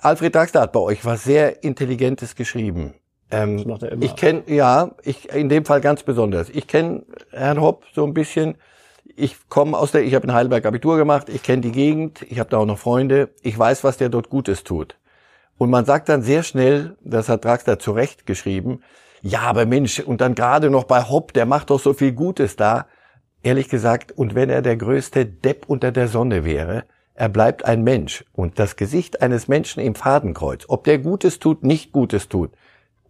Alfred 0.00 0.34
Draxler 0.34 0.62
hat 0.62 0.72
bei 0.72 0.80
euch 0.80 1.04
was 1.04 1.24
sehr 1.24 1.62
Intelligentes 1.64 2.34
geschrieben. 2.34 2.94
Ähm, 3.30 3.58
Das 3.58 3.66
macht 3.66 3.82
er 3.82 3.92
immer. 3.92 4.02
Ich 4.04 4.16
kenne, 4.16 4.42
ja, 4.46 4.92
ich 5.02 5.30
in 5.34 5.48
dem 5.50 5.64
Fall 5.66 5.80
ganz 5.82 6.02
besonders. 6.02 6.48
Ich 6.48 6.66
kenne 6.66 7.04
Herrn 7.30 7.60
Hopp 7.60 7.84
so 7.94 8.04
ein 8.04 8.14
bisschen. 8.14 8.56
Ich 9.16 9.48
komme 9.48 9.78
aus 9.78 9.92
der, 9.92 10.02
ich 10.02 10.14
habe 10.14 10.26
in 10.26 10.34
Heidelberg 10.34 10.66
Abitur 10.66 10.96
gemacht. 10.96 11.28
Ich 11.28 11.42
kenne 11.42 11.62
die 11.62 11.72
Gegend. 11.72 12.22
Ich 12.28 12.40
habe 12.40 12.50
da 12.50 12.58
auch 12.58 12.66
noch 12.66 12.78
Freunde. 12.78 13.30
Ich 13.42 13.58
weiß, 13.58 13.84
was 13.84 13.96
der 13.96 14.08
dort 14.08 14.28
Gutes 14.28 14.64
tut. 14.64 14.96
Und 15.56 15.70
man 15.70 15.84
sagt 15.84 16.08
dann 16.08 16.22
sehr 16.22 16.42
schnell, 16.42 16.96
das 17.02 17.28
hat 17.28 17.44
Draxler 17.44 17.78
zu 17.78 17.92
Recht 17.92 18.26
geschrieben, 18.26 18.80
ja, 19.22 19.40
aber 19.40 19.64
Mensch, 19.64 20.00
und 20.00 20.20
dann 20.20 20.34
gerade 20.34 20.68
noch 20.68 20.84
bei 20.84 21.02
Hopp, 21.02 21.32
der 21.32 21.46
macht 21.46 21.70
doch 21.70 21.80
so 21.80 21.94
viel 21.94 22.12
Gutes 22.12 22.56
da. 22.56 22.86
Ehrlich 23.42 23.70
gesagt, 23.70 24.12
und 24.12 24.34
wenn 24.34 24.50
er 24.50 24.60
der 24.60 24.76
größte 24.76 25.24
Depp 25.24 25.64
unter 25.66 25.92
der 25.92 26.08
Sonne 26.08 26.44
wäre, 26.44 26.84
er 27.14 27.30
bleibt 27.30 27.64
ein 27.64 27.82
Mensch. 27.82 28.24
Und 28.32 28.58
das 28.58 28.76
Gesicht 28.76 29.22
eines 29.22 29.48
Menschen 29.48 29.82
im 29.82 29.94
Fadenkreuz, 29.94 30.64
ob 30.68 30.84
der 30.84 30.98
Gutes 30.98 31.38
tut, 31.38 31.62
nicht 31.62 31.92
Gutes 31.92 32.28
tut, 32.28 32.50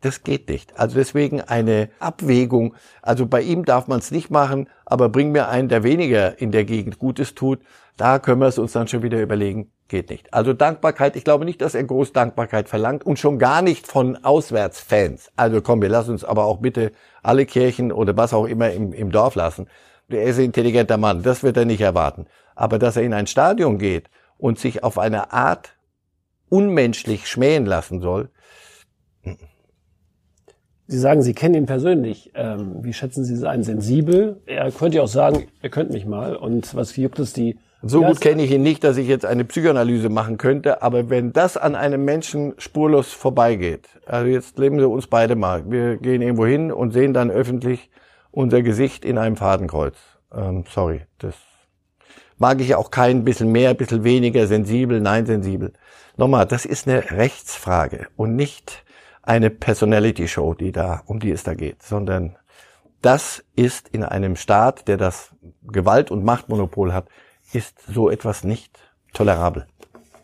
das 0.05 0.23
geht 0.23 0.49
nicht. 0.49 0.79
Also 0.79 0.97
deswegen 0.97 1.41
eine 1.41 1.89
Abwägung. 1.99 2.75
Also 3.03 3.27
bei 3.27 3.43
ihm 3.43 3.65
darf 3.65 3.89
man 3.89 4.01
es 4.01 4.11
nicht 4.11 4.31
machen, 4.31 4.69
aber 4.85 5.09
bring 5.09 5.33
mir 5.33 5.49
einen, 5.49 5.69
der 5.69 5.83
weniger 5.83 6.41
in 6.41 6.53
der 6.53 6.65
Gegend 6.65 6.99
Gutes 6.99 7.35
tut. 7.35 7.61
Da 7.97 8.19
können 8.19 8.41
wir 8.41 8.49
es 8.49 8.59
uns 8.59 8.73
dann 8.73 8.89
schon 8.89 9.03
wieder 9.03 9.21
überlegen. 9.21 9.71
Geht 9.89 10.11
nicht. 10.11 10.33
Also 10.33 10.53
Dankbarkeit, 10.53 11.15
ich 11.15 11.25
glaube 11.25 11.45
nicht, 11.45 11.61
dass 11.61 11.75
er 11.75 11.85
groß 11.85 12.13
Dankbarkeit 12.13 12.69
verlangt 12.69 13.05
und 13.05 13.19
schon 13.19 13.39
gar 13.39 13.63
nicht 13.63 13.87
von 13.87 14.23
Auswärtsfans. 14.25 15.31
Also 15.37 15.61
komm, 15.61 15.83
wir 15.83 15.91
lassen 15.91 16.13
uns 16.13 16.25
aber 16.25 16.45
auch 16.45 16.59
bitte 16.59 16.93
alle 17.23 17.47
Kirchen 17.47 17.93
oder 17.93 18.17
was 18.17 18.33
auch 18.33 18.47
immer 18.47 18.71
im, 18.73 18.93
im 18.93 19.13
Dorf 19.13 19.35
lassen. 19.35 19.69
Er 20.09 20.25
ist 20.25 20.39
ein 20.39 20.47
intelligenter 20.47 20.97
Mann, 20.97 21.23
das 21.23 21.43
wird 21.43 21.57
er 21.57 21.65
nicht 21.65 21.81
erwarten. 21.81 22.27
Aber 22.55 22.79
dass 22.79 22.97
er 22.97 23.03
in 23.03 23.13
ein 23.13 23.27
Stadion 23.27 23.79
geht 23.79 24.09
und 24.39 24.59
sich 24.59 24.83
auf 24.83 24.99
eine 24.99 25.33
Art 25.33 25.77
unmenschlich 26.49 27.29
schmähen 27.29 27.67
lassen 27.67 28.01
soll. 28.01 28.31
Sie 30.87 30.99
sagen, 30.99 31.23
Sie 31.23 31.35
kennen 31.35 31.55
ihn 31.55 31.67
persönlich. 31.67 32.33
Ähm, 32.35 32.77
wie 32.83 32.93
schätzen 32.93 33.25
Sie 33.25 33.37
sein? 33.37 33.63
Sensibel? 33.63 34.41
Er 34.47 34.71
könnte 34.71 34.99
ja 34.99 35.03
auch 35.03 35.09
sagen, 35.09 35.45
er 35.63 35.71
könnte 35.71 35.93
mich 35.93 36.05
mal. 36.05 36.37
Und 36.37 36.75
was 36.75 36.95
juckt 36.97 37.19
es 37.19 37.33
die? 37.33 37.59
So 37.87 38.03
gut 38.03 38.21
kenne 38.21 38.43
ich 38.43 38.51
ihn 38.51 38.63
nicht, 38.63 38.83
dass 38.83 38.97
ich 38.97 39.09
jetzt 39.09 39.27
eine 39.27 39.45
Psychoanalyse 39.45 40.09
machen 40.09 40.39
könnte. 40.39 40.83
Aber 40.83 41.11
wenn 41.11 41.33
das 41.33 41.57
an 41.57 41.75
einem 41.75 42.05
Menschen 42.05 42.55
spurlos 42.59 43.13
vorbeigeht, 43.13 43.89
also 44.07 44.27
jetzt 44.27 44.59
leben 44.59 44.79
Sie 44.79 44.87
uns 44.87 45.07
beide 45.07 45.37
mal. 45.37 45.71
Wir 45.71 45.97
gehen 45.97 46.23
irgendwo 46.23 46.47
hin 46.47 46.73
und 46.73 46.93
sehen 46.93 47.13
dann 47.13 47.31
öffentlich 47.31 47.91
unser 48.31 48.63
Gesicht 48.63 49.05
in 49.05 49.19
einem 49.19 49.37
Fadenkreuz. 49.37 49.97
Ähm, 50.35 50.65
sorry, 50.69 51.03
das 51.19 51.35
mag 52.39 52.61
ich 52.61 52.69
ja 52.69 52.79
auch 52.79 52.91
kein 52.91 53.25
bisschen 53.25 53.53
mehr, 53.53 53.75
bisschen 53.75 54.05
weniger 54.05 54.47
sensibel, 54.47 55.01
nein 55.01 55.27
sensibel. 55.27 55.73
Nochmal, 56.17 56.47
das 56.47 56.65
ist 56.65 56.89
eine 56.89 57.11
Rechtsfrage 57.11 58.07
und 58.17 58.37
nicht 58.37 58.84
eine 59.27 59.51
Personality 59.51 60.29
Show, 60.29 60.55
die 60.55 60.73
da, 60.73 61.03
um 61.07 61.21
die 61.21 61.31
es 61.31 61.43
da 61.43 61.55
geht, 61.55 61.83
sondern 61.83 62.37
das 63.03 63.45
ist 63.55 63.89
in 63.89 64.03
einem 64.03 64.37
Staat, 64.37 64.89
der 64.89 64.97
das 64.97 65.35
Gewalt- 65.63 66.11
und 66.11 66.25
Machtmonopol 66.25 66.93
hat, 66.93 67.07
ist 67.53 67.75
so 67.87 68.11
etwas 68.11 68.45
nicht 68.45 68.79
tolerabel. 69.13 69.67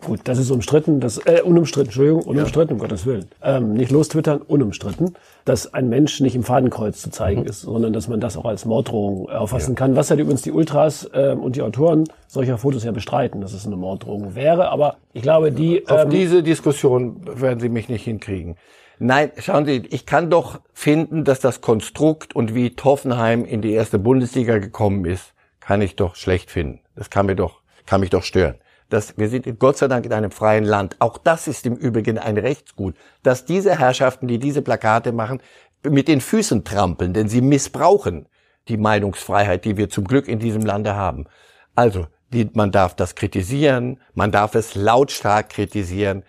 Gut, 0.05 0.21
das 0.25 0.39
ist 0.39 0.51
umstritten, 0.51 0.99
das 0.99 1.19
äh, 1.27 1.43
unumstritten, 1.43 1.89
Entschuldigung, 1.89 2.23
unumstritten, 2.23 2.71
ja. 2.71 2.75
um 2.75 2.81
Gottes 2.81 3.05
Willen. 3.05 3.29
Ähm, 3.43 3.75
nicht 3.75 3.91
lostwittern, 3.91 4.41
unumstritten, 4.41 5.15
dass 5.45 5.75
ein 5.75 5.91
Mensch 5.91 6.21
nicht 6.21 6.35
im 6.35 6.43
Fadenkreuz 6.43 7.03
zu 7.03 7.11
zeigen 7.11 7.43
mhm. 7.43 7.49
ist, 7.49 7.61
sondern 7.61 7.93
dass 7.93 8.09
man 8.09 8.19
das 8.19 8.39
auch 8.39 8.47
als 8.47 8.65
Morddrohung 8.65 9.29
auffassen 9.29 9.73
ja. 9.73 9.77
kann. 9.77 9.97
Was 9.97 10.09
ja 10.09 10.17
übrigens 10.17 10.41
die 10.41 10.53
Ultras 10.53 11.09
äh, 11.13 11.35
und 11.39 11.57
die 11.57 11.63
Autoren 11.63 12.05
solcher 12.29 12.57
Fotos 12.57 12.85
ja 12.85 12.93
bestreiten, 12.93 13.43
dass 13.43 13.53
es 13.53 13.67
eine 13.67 13.77
Morddrohung 13.77 14.35
wäre. 14.35 14.71
Aber 14.71 14.97
ich 15.13 15.21
glaube, 15.21 15.53
die 15.53 15.77
ähm, 15.77 15.85
auf 15.89 16.09
diese 16.09 16.43
Diskussion 16.43 17.21
werden 17.27 17.61
Sie 17.61 17.69
mich 17.69 17.91
nicht 17.91 18.05
hinkriegen. 18.05 18.57
Nein, 19.03 19.33
schauen 19.39 19.65
Sie, 19.65 19.83
ich 19.91 20.05
kann 20.05 20.31
doch 20.31 20.61
finden, 20.75 21.25
dass 21.25 21.41
das 21.41 21.63
Konstrukt 21.63 22.37
und 22.37 22.55
wie 22.55 22.77
Toffenheim 22.77 23.45
in 23.45 23.63
die 23.63 23.73
erste 23.73 23.99
Bundesliga 23.99 24.59
gekommen 24.59 25.07
ist, 25.07 25.33
kann 25.59 25.81
ich 25.81 25.97
doch 25.97 26.17
schlecht 26.17 26.51
finden. 26.51 26.81
Das 26.95 27.09
kann 27.09 27.27
mir 27.27 27.35
doch, 27.35 27.63
kann 27.87 28.01
mich 28.01 28.11
doch 28.11 28.23
stören 28.23 28.57
dass 28.91 29.17
wir 29.17 29.29
sind 29.29 29.59
Gott 29.59 29.79
sei 29.79 29.89
Dank 29.89 30.05
in 30.05 30.13
einem 30.13 30.31
freien 30.31 30.65
Land. 30.65 30.97
Auch 30.99 31.17
das 31.17 31.49
ist 31.49 31.65
im 31.65 31.77
Übrigen 31.77 32.19
ein 32.19 32.37
Rechtsgut, 32.37 32.97
dass 33.23 33.45
diese 33.45 33.79
Herrschaften, 33.79 34.29
die 34.29 34.39
diese 34.39 34.63
Plakate 34.63 35.13
machen, 35.13 35.41
mit 35.83 36.09
den 36.09 36.21
Füßen 36.21 36.65
trampeln, 36.65 37.15
denn 37.15 37.29
sie 37.29 37.41
missbrauchen 37.41 38.27
die 38.69 38.77
Meinungsfreiheit, 38.77 39.65
die 39.65 39.77
wir 39.77 39.89
zum 39.89 40.05
Glück 40.05 40.29
in 40.29 40.39
diesem 40.39 40.63
Lande 40.63 40.95
haben. 40.95 41.27
Also, 41.75 42.07
die, 42.33 42.51
man 42.53 42.71
darf 42.71 42.95
das 42.95 43.15
kritisieren, 43.15 44.01
man 44.15 44.31
darf 44.31 44.55
es 44.55 44.75
lautstark 44.75 45.49
kritisieren, 45.49 46.25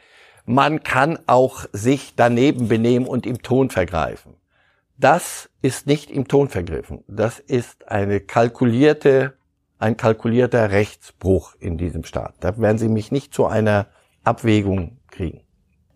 man 0.51 0.83
kann 0.83 1.19
auch 1.27 1.65
sich 1.71 2.13
daneben 2.15 2.67
benehmen 2.67 3.07
und 3.07 3.25
im 3.25 3.41
Ton 3.41 3.69
vergreifen. 3.69 4.35
Das 4.97 5.49
ist 5.61 5.87
nicht 5.87 6.11
im 6.11 6.27
Ton 6.27 6.49
vergriffen. 6.49 7.03
Das 7.07 7.39
ist 7.39 7.87
eine 7.89 8.19
kalkulierte 8.19 9.33
ein 9.81 9.97
kalkulierter 9.97 10.71
Rechtsbruch 10.71 11.55
in 11.59 11.77
diesem 11.77 12.03
Staat. 12.03 12.35
Da 12.39 12.57
werden 12.59 12.77
Sie 12.77 12.87
mich 12.87 13.11
nicht 13.11 13.33
zu 13.33 13.47
einer 13.47 13.87
Abwägung 14.23 14.97
kriegen. 15.09 15.41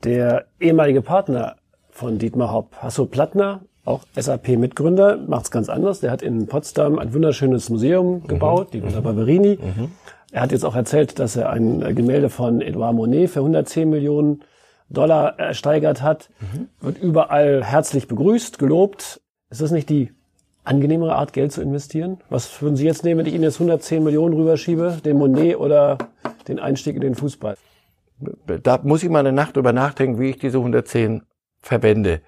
Der 0.03 0.45
ehemalige 0.59 1.03
Partner 1.03 1.57
von 1.91 2.17
Dietmar 2.17 2.51
Hopp, 2.51 2.75
Hasso 2.77 3.05
Plattner, 3.05 3.61
auch 3.85 4.01
SAP-Mitgründer, 4.15 5.17
macht 5.27 5.45
es 5.45 5.51
ganz 5.51 5.69
anders. 5.69 5.99
Der 5.99 6.09
hat 6.09 6.23
in 6.23 6.47
Potsdam 6.47 6.97
ein 6.97 7.13
wunderschönes 7.13 7.69
Museum 7.69 8.23
mhm. 8.23 8.27
gebaut, 8.27 8.73
die 8.73 8.83
Villa 8.83 9.01
Barberini. 9.01 9.59
Mhm. 9.61 9.91
Er 10.31 10.41
hat 10.41 10.51
jetzt 10.51 10.65
auch 10.65 10.75
erzählt, 10.75 11.19
dass 11.19 11.35
er 11.35 11.49
ein 11.49 11.95
Gemälde 11.95 12.29
von 12.29 12.61
Edouard 12.61 12.95
Monet 12.95 13.29
für 13.29 13.39
110 13.39 13.89
Millionen 13.89 14.43
Dollar 14.89 15.39
ersteigert 15.39 16.01
hat. 16.01 16.29
Mhm. 16.39 16.67
Wird 16.81 16.97
überall 17.01 17.63
herzlich 17.63 18.07
begrüßt, 18.07 18.59
gelobt. 18.59 19.21
Ist 19.49 19.61
das 19.61 19.71
nicht 19.71 19.89
die 19.89 20.11
angenehmere 20.63 21.15
Art, 21.15 21.33
Geld 21.33 21.51
zu 21.51 21.61
investieren? 21.61 22.19
Was 22.29 22.61
würden 22.61 22.75
Sie 22.75 22.85
jetzt 22.85 23.03
nehmen, 23.03 23.19
wenn 23.19 23.27
ich 23.27 23.33
Ihnen 23.33 23.43
jetzt 23.43 23.55
110 23.55 24.03
Millionen 24.03 24.33
rüberschiebe, 24.33 24.97
den 25.03 25.17
Monet 25.17 25.57
oder 25.57 25.97
den 26.47 26.59
Einstieg 26.59 26.95
in 26.95 27.01
den 27.01 27.15
Fußball? 27.15 27.55
Da 28.63 28.79
muss 28.83 29.03
ich 29.03 29.09
mal 29.09 29.19
eine 29.19 29.31
Nacht 29.31 29.55
drüber 29.55 29.73
nachdenken, 29.73 30.19
wie 30.19 30.31
ich 30.31 30.37
diese 30.37 30.57
110 30.57 31.23
verwende. 31.61 32.21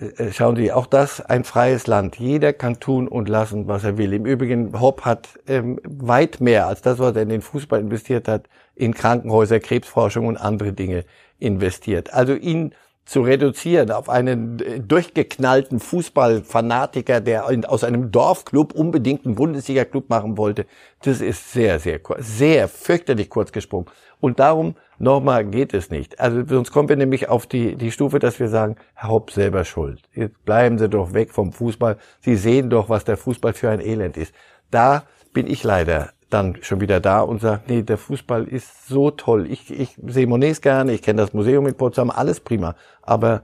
Äh, 0.00 0.32
schauen 0.32 0.56
Sie, 0.56 0.72
auch 0.72 0.86
das 0.86 1.20
ein 1.20 1.44
freies 1.44 1.86
Land. 1.86 2.16
Jeder 2.18 2.52
kann 2.52 2.80
tun 2.80 3.06
und 3.06 3.28
lassen, 3.28 3.68
was 3.68 3.84
er 3.84 3.98
will. 3.98 4.12
Im 4.12 4.24
Übrigen, 4.24 4.80
Hopp 4.80 5.04
hat 5.04 5.28
ähm, 5.46 5.78
weit 5.84 6.40
mehr 6.40 6.66
als 6.66 6.80
das, 6.82 6.98
was 6.98 7.14
er 7.16 7.22
in 7.22 7.28
den 7.28 7.42
Fußball 7.42 7.80
investiert 7.80 8.26
hat, 8.26 8.48
in 8.74 8.94
Krankenhäuser, 8.94 9.60
Krebsforschung 9.60 10.26
und 10.26 10.38
andere 10.38 10.72
Dinge 10.72 11.04
investiert. 11.38 12.14
Also 12.14 12.34
ihn 12.34 12.74
zu 13.04 13.22
reduzieren 13.22 13.90
auf 13.90 14.08
einen 14.08 14.60
äh, 14.60 14.80
durchgeknallten 14.80 15.80
Fußballfanatiker, 15.80 17.20
der 17.20 17.46
aus 17.68 17.82
einem 17.82 18.10
Dorfclub 18.10 18.72
unbedingt 18.72 19.26
einen 19.26 19.34
Bundesliga-Club 19.34 20.08
machen 20.08 20.36
wollte, 20.36 20.66
das 21.02 21.20
ist 21.20 21.52
sehr, 21.52 21.80
sehr, 21.80 22.00
sehr 22.18 22.68
fürchterlich 22.68 23.28
kurz 23.28 23.52
gesprungen. 23.52 23.86
Und 24.20 24.38
darum 24.38 24.76
nochmal 24.98 25.44
geht 25.44 25.74
es 25.74 25.90
nicht. 25.90 26.20
Also 26.20 26.44
sonst 26.46 26.70
kommen 26.70 26.88
wir 26.88 26.96
nämlich 26.96 27.28
auf 27.28 27.46
die, 27.46 27.74
die 27.74 27.90
Stufe, 27.90 28.18
dass 28.18 28.38
wir 28.38 28.48
sagen, 28.48 28.76
Herr 28.94 29.10
Hopp 29.10 29.30
selber 29.30 29.64
schuld. 29.64 30.02
Jetzt 30.14 30.44
bleiben 30.44 30.78
Sie 30.78 30.88
doch 30.88 31.14
weg 31.14 31.32
vom 31.32 31.52
Fußball. 31.52 31.96
Sie 32.20 32.36
sehen 32.36 32.70
doch, 32.70 32.88
was 32.88 33.04
der 33.04 33.16
Fußball 33.16 33.54
für 33.54 33.70
ein 33.70 33.80
Elend 33.80 34.16
ist. 34.16 34.34
Da 34.70 35.04
bin 35.32 35.46
ich 35.46 35.64
leider 35.64 36.10
dann 36.30 36.56
schon 36.62 36.80
wieder 36.80 37.00
da 37.00 37.20
und 37.20 37.40
sagt, 37.40 37.68
nee, 37.68 37.82
der 37.82 37.98
Fußball 37.98 38.44
ist 38.44 38.88
so 38.88 39.10
toll. 39.10 39.50
Ich, 39.50 39.70
ich 39.70 39.96
sehe 40.06 40.26
Monets 40.26 40.60
gerne, 40.60 40.92
ich 40.92 41.02
kenne 41.02 41.22
das 41.22 41.32
Museum 41.32 41.66
in 41.66 41.74
Potsdam, 41.74 42.10
alles 42.10 42.40
prima. 42.40 42.76
Aber 43.02 43.42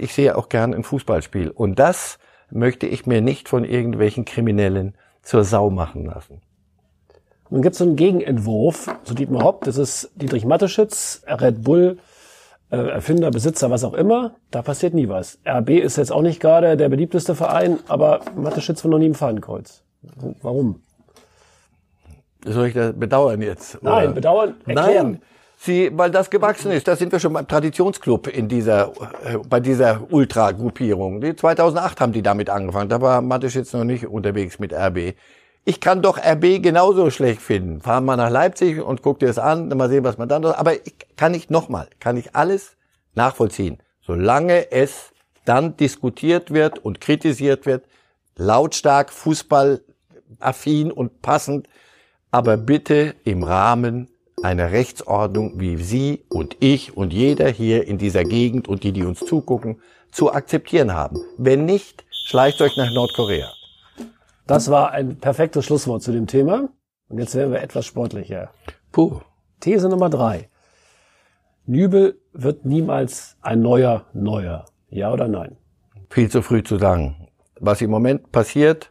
ich 0.00 0.12
sehe 0.12 0.36
auch 0.36 0.48
gerne 0.48 0.76
ein 0.76 0.84
Fußballspiel. 0.84 1.50
Und 1.50 1.78
das 1.78 2.18
möchte 2.50 2.86
ich 2.86 3.06
mir 3.06 3.20
nicht 3.20 3.48
von 3.48 3.64
irgendwelchen 3.64 4.24
Kriminellen 4.24 4.94
zur 5.22 5.44
Sau 5.44 5.70
machen 5.70 6.04
lassen. 6.04 6.42
Nun 7.50 7.62
gibt 7.62 7.74
es 7.74 7.78
so 7.78 7.84
einen 7.84 7.96
Gegenentwurf 7.96 8.94
zu 9.04 9.14
Dietmar 9.14 9.44
Hopp. 9.44 9.64
Das 9.64 9.76
ist 9.76 10.10
Dietrich 10.16 10.44
Matteschitz, 10.44 11.22
Red 11.26 11.62
Bull, 11.62 11.98
äh, 12.70 12.76
Erfinder, 12.76 13.30
Besitzer, 13.30 13.70
was 13.70 13.84
auch 13.84 13.92
immer. 13.92 14.34
Da 14.50 14.62
passiert 14.62 14.94
nie 14.94 15.08
was. 15.08 15.38
RB 15.46 15.70
ist 15.70 15.96
jetzt 15.96 16.10
auch 16.10 16.22
nicht 16.22 16.40
gerade 16.40 16.76
der 16.78 16.88
beliebteste 16.88 17.34
Verein, 17.34 17.78
aber 17.88 18.20
Matteschitz 18.34 18.82
war 18.84 18.90
noch 18.90 18.98
nie 18.98 19.06
im 19.06 19.14
Fadenkreuz. 19.14 19.84
Warum? 20.40 20.80
Soll 22.44 22.68
ich 22.68 22.74
das 22.74 22.92
bedauern 22.98 23.40
jetzt? 23.42 23.82
Nein, 23.82 24.04
oder? 24.04 24.12
bedauern, 24.12 24.54
erklären. 24.66 25.12
Nein. 25.12 25.22
Sie, 25.64 25.96
weil 25.96 26.10
das 26.10 26.28
gewachsen 26.28 26.72
ist, 26.72 26.88
da 26.88 26.96
sind 26.96 27.12
wir 27.12 27.20
schon 27.20 27.32
beim 27.32 27.46
Traditionsclub 27.46 28.26
in 28.26 28.48
dieser, 28.48 28.88
äh, 29.24 29.38
bei 29.48 29.60
dieser 29.60 30.00
Ultra-Gruppierung. 30.10 31.20
Die 31.20 31.36
2008 31.36 32.00
haben 32.00 32.12
die 32.12 32.22
damit 32.22 32.50
angefangen. 32.50 32.88
Da 32.88 33.00
war 33.00 33.22
Mattisch 33.22 33.54
jetzt 33.54 33.72
noch 33.72 33.84
nicht 33.84 34.08
unterwegs 34.08 34.58
mit 34.58 34.72
RB. 34.72 35.14
Ich 35.64 35.80
kann 35.80 36.02
doch 36.02 36.18
RB 36.18 36.60
genauso 36.60 37.10
schlecht 37.10 37.40
finden. 37.40 37.80
Fahren 37.80 38.04
mal 38.04 38.16
nach 38.16 38.30
Leipzig 38.30 38.82
und 38.82 39.02
guck 39.02 39.20
dir 39.20 39.28
das 39.28 39.38
an, 39.38 39.68
mal 39.68 39.88
sehen, 39.88 40.02
was 40.02 40.18
man 40.18 40.28
dann, 40.28 40.44
aber 40.44 40.74
ich, 40.74 40.94
kann 41.16 41.32
ich 41.32 41.48
nochmal, 41.48 41.86
kann 42.00 42.16
ich 42.16 42.34
alles 42.34 42.76
nachvollziehen. 43.14 43.78
Solange 44.04 44.72
es 44.72 45.12
dann 45.44 45.76
diskutiert 45.76 46.52
wird 46.52 46.80
und 46.80 47.00
kritisiert 47.00 47.66
wird, 47.66 47.84
lautstark, 48.36 49.12
fußballaffin 49.12 50.90
und 50.90 51.22
passend, 51.22 51.68
aber 52.32 52.56
bitte 52.56 53.14
im 53.24 53.44
Rahmen 53.44 54.08
einer 54.42 54.72
Rechtsordnung, 54.72 55.60
wie 55.60 55.76
Sie 55.76 56.24
und 56.28 56.56
ich 56.60 56.96
und 56.96 57.12
jeder 57.12 57.48
hier 57.48 57.86
in 57.86 57.98
dieser 57.98 58.24
Gegend 58.24 58.66
und 58.66 58.82
die, 58.82 58.92
die 58.92 59.04
uns 59.04 59.20
zugucken, 59.20 59.80
zu 60.10 60.32
akzeptieren 60.32 60.92
haben. 60.92 61.20
Wenn 61.38 61.64
nicht, 61.66 62.04
schleicht 62.10 62.60
euch 62.60 62.76
nach 62.76 62.90
Nordkorea. 62.92 63.52
Das 64.46 64.70
war 64.70 64.90
ein 64.90 65.16
perfektes 65.16 65.64
Schlusswort 65.66 66.02
zu 66.02 66.10
dem 66.10 66.26
Thema. 66.26 66.68
Und 67.08 67.18
jetzt 67.18 67.34
werden 67.34 67.52
wir 67.52 67.62
etwas 67.62 67.86
sportlicher. 67.86 68.50
Puh. 68.90 69.20
These 69.60 69.88
Nummer 69.88 70.10
drei. 70.10 70.48
Nübel 71.66 72.18
wird 72.32 72.64
niemals 72.64 73.36
ein 73.42 73.60
neuer 73.60 74.06
Neuer. 74.12 74.64
Ja 74.88 75.12
oder 75.12 75.28
nein? 75.28 75.56
Viel 76.10 76.30
zu 76.30 76.42
früh 76.42 76.62
zu 76.62 76.78
sagen. 76.78 77.28
Was 77.60 77.80
im 77.80 77.90
Moment 77.90 78.32
passiert, 78.32 78.90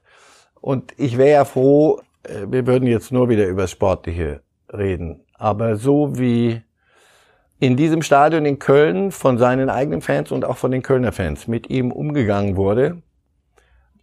und 0.62 0.93
ich 0.98 1.17
wäre 1.17 1.31
ja 1.31 1.45
froh, 1.45 2.00
wir 2.24 2.68
würden 2.68 2.88
jetzt 2.88 3.12
nur 3.12 3.30
wieder 3.30 3.48
über 3.48 3.68
Sportliche 3.68 4.42
reden. 4.72 5.22
Aber 5.34 5.75
so 5.75 6.18
wie 6.18 6.62
in 7.60 7.78
diesem 7.78 8.01
Stadion 8.01 8.46
in 8.46 8.60
Köln 8.60 9.12
von 9.12 9.38
seinen 9.38 9.70
eigenen 9.70 10.01
Fans 10.01 10.32
und 10.32 10.46
auch 10.46 10.58
von 10.58 10.72
den 10.72 10.82
Kölner 10.82 11.12
Fans 11.12 11.48
mit 11.48 11.70
ihm 11.70 11.92
umgegangen 11.92 12.56
wurde, 12.56 13.01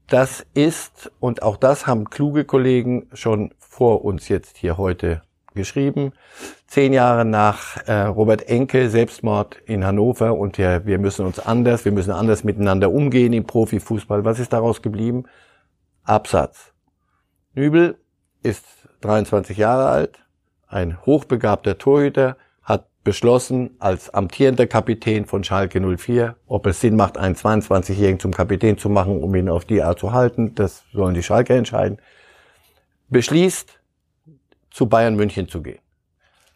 das 0.09 0.47
ist, 0.55 1.11
und 1.21 1.43
auch 1.43 1.57
das 1.57 1.87
haben 1.87 2.09
kluge 2.09 2.45
Kollegen 2.45 3.09
schon 3.13 3.53
vor 3.59 4.05
uns 4.05 4.29
jetzt 4.29 4.57
hier 4.57 4.79
heute 4.79 5.23
geschrieben, 5.55 6.13
zehn 6.67 6.93
Jahre 6.93 7.25
nach 7.25 7.77
äh, 7.87 8.03
Robert 8.03 8.49
Enke 8.49 8.89
Selbstmord 8.89 9.57
in 9.67 9.85
Hannover 9.85 10.35
und 10.35 10.57
wir, 10.57 10.87
wir 10.87 10.99
müssen 10.99 11.27
uns 11.27 11.39
anders, 11.39 11.85
wir 11.85 11.93
müssen 11.93 12.13
anders 12.13 12.45
miteinander 12.45 12.91
umgehen 12.91 13.33
im 13.33 13.45
Profifußball. 13.45 14.25
Was 14.25 14.39
ist 14.39 14.53
daraus 14.53 14.83
geblieben? 14.83 15.25
Absatz. 16.05 16.73
Nübel 17.55 17.99
ist 18.43 18.65
23 19.01 19.57
Jahre 19.57 19.89
alt, 19.89 20.19
ein 20.67 21.05
hochbegabter 21.05 21.79
Torhüter, 21.79 22.37
hat 22.63 22.87
beschlossen, 23.05 23.77
als 23.79 24.11
amtierender 24.11 24.67
Kapitän 24.67 25.25
von 25.25 25.45
Schalke 25.45 25.81
04, 25.81 26.37
ob 26.47 26.67
es 26.67 26.81
Sinn 26.81 26.97
macht, 26.97 27.17
einen 27.17 27.35
22-Jährigen 27.35 28.21
zum 28.21 28.33
Kapitän 28.33 28.79
zu 28.79 28.89
machen, 28.89 29.23
um 29.23 29.35
ihn 29.35 29.49
auf 29.49 29.65
die 29.65 29.83
Art 29.83 29.99
zu 29.99 30.13
halten, 30.13 30.55
das 30.55 30.85
sollen 30.93 31.15
die 31.15 31.23
Schalke 31.23 31.55
entscheiden, 31.55 31.99
beschließt, 33.09 33.81
zu 34.71 34.87
Bayern 34.87 35.17
München 35.17 35.49
zu 35.49 35.63
gehen. 35.63 35.81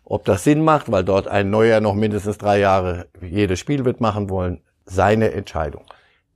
Ob 0.04 0.24
das 0.24 0.44
Sinn 0.44 0.62
macht, 0.62 0.92
weil 0.92 1.04
dort 1.04 1.26
ein 1.26 1.50
Neuer 1.50 1.80
noch 1.80 1.94
mindestens 1.94 2.38
drei 2.38 2.58
Jahre 2.58 3.06
jedes 3.20 3.58
Spiel 3.58 3.84
wird 3.84 4.00
machen 4.00 4.28
wollen, 4.28 4.60
seine 4.84 5.32
Entscheidung. 5.32 5.84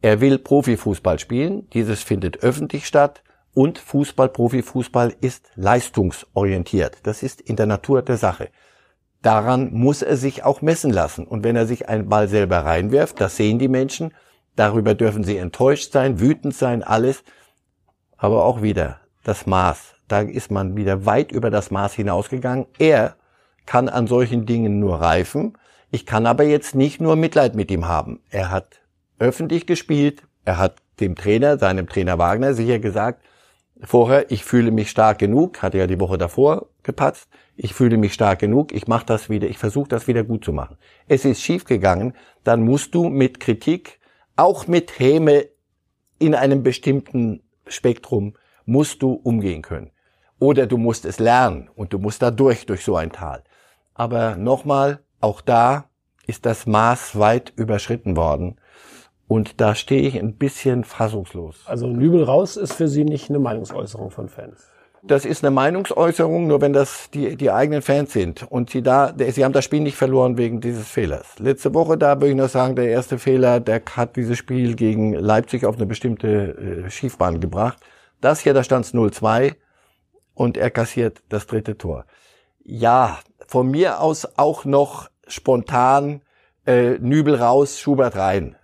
Er 0.01 0.21
will 0.21 0.39
Profifußball 0.39 1.19
spielen, 1.19 1.69
dieses 1.71 2.03
findet 2.03 2.39
öffentlich 2.39 2.87
statt 2.87 3.23
und 3.57 3.79
Fußball, 3.79 4.29
Profifußball 4.29 5.15
ist 5.23 5.49
leistungsorientiert. 5.55 6.99
Das 7.05 7.23
ist 7.23 7.41
in 7.41 7.57
der 7.57 7.65
Natur 7.65 8.03
der 8.03 8.19
Sache. 8.19 8.51
Daran 9.23 9.73
muss 9.73 10.03
er 10.03 10.19
sich 10.19 10.45
auch 10.45 10.61
messen 10.61 10.93
lassen. 10.93 11.27
Und 11.27 11.43
wenn 11.43 11.57
er 11.57 11.65
sich 11.65 11.89
einen 11.89 12.11
Ball 12.11 12.29
selber 12.29 12.59
reinwirft, 12.59 13.19
das 13.19 13.39
sehen 13.39 13.59
die 13.59 13.69
Menschen, 13.69 14.13
darüber 14.57 14.95
dürfen 14.95 15.25
sie 15.25 15.39
enttäuscht 15.39 15.91
sein, 15.91 16.21
wütend 16.21 16.55
sein, 16.55 16.83
alles. 16.83 17.25
Aber 18.19 18.45
auch 18.45 18.61
wieder 18.61 19.01
das 19.25 19.47
Maß. 19.47 19.95
Da 20.07 20.21
ist 20.21 20.51
man 20.51 20.77
wieder 20.77 21.07
weit 21.07 21.33
über 21.33 21.49
das 21.49 21.71
Maß 21.71 21.95
hinausgegangen. 21.95 22.67
Er 22.79 23.17
kann 23.65 23.89
an 23.89 24.07
solchen 24.07 24.45
Dingen 24.45 24.81
nur 24.81 25.01
reifen. 25.01 25.57
Ich 25.91 26.05
kann 26.05 26.27
aber 26.27 26.45
jetzt 26.45 26.75
nicht 26.75 27.01
nur 27.01 27.17
Mitleid 27.17 27.55
mit 27.55 27.71
ihm 27.71 27.89
haben. 27.89 28.21
Er 28.29 28.51
hat 28.51 28.83
öffentlich 29.19 29.67
gespielt. 29.67 30.25
Er 30.45 30.59
hat 30.59 30.77
dem 31.01 31.15
Trainer, 31.15 31.57
seinem 31.57 31.89
Trainer 31.89 32.19
Wagner, 32.19 32.53
sicher 32.53 32.81
gesagt, 32.81 33.23
vorher, 33.83 34.31
ich 34.31 34.45
fühle 34.45 34.71
mich 34.71 34.91
stark 34.91 35.19
genug, 35.19 35.63
hatte 35.63 35.79
ja 35.79 35.87
die 35.87 36.01
Woche 36.01 36.19
davor 36.19 36.67
gepatzt, 36.83 37.29
ich 37.57 37.75
fühle 37.75 37.97
mich 37.97 38.15
stark 38.15 38.39
genug, 38.39 38.73
ich 38.73 38.87
mache 38.87 39.07
das 39.07 39.29
wieder, 39.31 39.49
ich 39.49 39.59
versuche 39.59 39.89
das 39.89 40.07
wieder 40.07 40.25
gut 40.25 40.45
zu 40.45 40.53
machen. 40.53 40.77
Es 41.09 41.25
ist 41.25 41.43
schief 41.43 41.65
gegangen, 41.65 42.15
dann 42.45 42.63
musst 42.63 42.95
du 42.95 43.09
mit 43.09 43.41
Kritik, 43.41 44.01
auch 44.37 44.67
mit 44.67 44.99
Häme 44.99 45.47
in 46.19 46.35
einem 46.35 46.63
bestimmten 46.63 47.43
Spektrum, 47.67 48.35
musst 48.65 49.03
du 49.03 49.13
umgehen 49.13 49.63
können. 49.63 49.91
Oder 50.39 50.67
du 50.67 50.77
musst 50.77 51.05
es 51.05 51.19
lernen 51.19 51.71
und 51.75 51.93
du 51.93 51.99
musst 51.99 52.23
da 52.23 52.31
durch, 52.31 52.67
durch 52.67 52.85
so 52.85 52.97
ein 52.97 53.11
Tal. 53.13 53.43
Aber 53.95 54.37
nochmal, 54.37 55.01
auch 55.21 55.41
da 55.41 55.89
ist 56.27 56.45
das 56.45 56.67
Maß 56.67 57.19
weit 57.19 57.53
überschritten 57.57 58.17
worden. 58.17 58.57
Und 59.29 59.61
da 59.61 59.75
stehe 59.75 60.03
ich 60.03 60.19
ein 60.19 60.37
bisschen 60.37 60.85
fassungslos. 60.85 61.63
Also 61.67 61.87
Nübel 61.89 62.23
raus 62.23 62.57
ist 62.57 62.75
für 62.75 62.89
Sie 62.89 63.05
nicht 63.05 63.29
eine 63.29 63.41
Meinungsäußerung 63.41 64.11
von 64.11 64.29
Fans. 64.29 64.69
Das 65.03 65.25
ist 65.25 65.45
eine 65.45 65.53
Meinungsäußerung, 65.53 66.49
nur 66.49 66.61
wenn 66.61 66.73
das 66.73 67.11
die, 67.11 67.37
die 67.37 67.51
eigenen 67.51 67.83
Fans 67.83 68.13
sind. 68.13 68.43
Und 68.51 68.71
sie 68.71 68.83
da, 68.83 69.15
sie 69.17 69.45
haben 69.45 69.53
das 69.53 69.65
Spiel 69.65 69.81
nicht 69.81 69.97
verloren 69.97 70.37
wegen 70.37 70.61
dieses 70.61 70.89
Fehlers. 70.89 71.39
Letzte 71.39 71.75
Woche, 71.75 71.97
da 71.97 72.17
würde 72.17 72.31
ich 72.31 72.37
nur 72.37 72.49
sagen, 72.49 72.75
der 72.75 72.89
erste 72.89 73.19
Fehler, 73.19 73.61
der 73.61 73.83
hat 73.95 74.17
dieses 74.17 74.37
Spiel 74.37 74.75
gegen 74.75 75.13
Leipzig 75.15 75.65
auf 75.65 75.77
eine 75.77 75.87
bestimmte 75.87 76.85
äh, 76.87 76.91
Schiefbahn 76.91 77.41
gebracht. 77.41 77.79
Das 78.21 78.41
hier, 78.41 78.55
da 78.55 78.65
stand 78.65 78.87
es 78.87 78.95
0-2 78.95 79.55
und 80.35 80.57
er 80.57 80.71
kassiert 80.71 81.23
das 81.29 81.47
dritte 81.47 81.79
Tor. 81.79 82.07
Ja, 82.65 83.19
von 83.47 83.71
mir 83.71 84.01
aus 84.01 84.27
auch 84.37 84.65
noch 84.65 85.09
spontan 85.29 86.23
äh, 86.67 86.99
Nübel 86.99 87.37
raus, 87.37 87.79
Schubert 87.79 88.17
rein. 88.17 88.57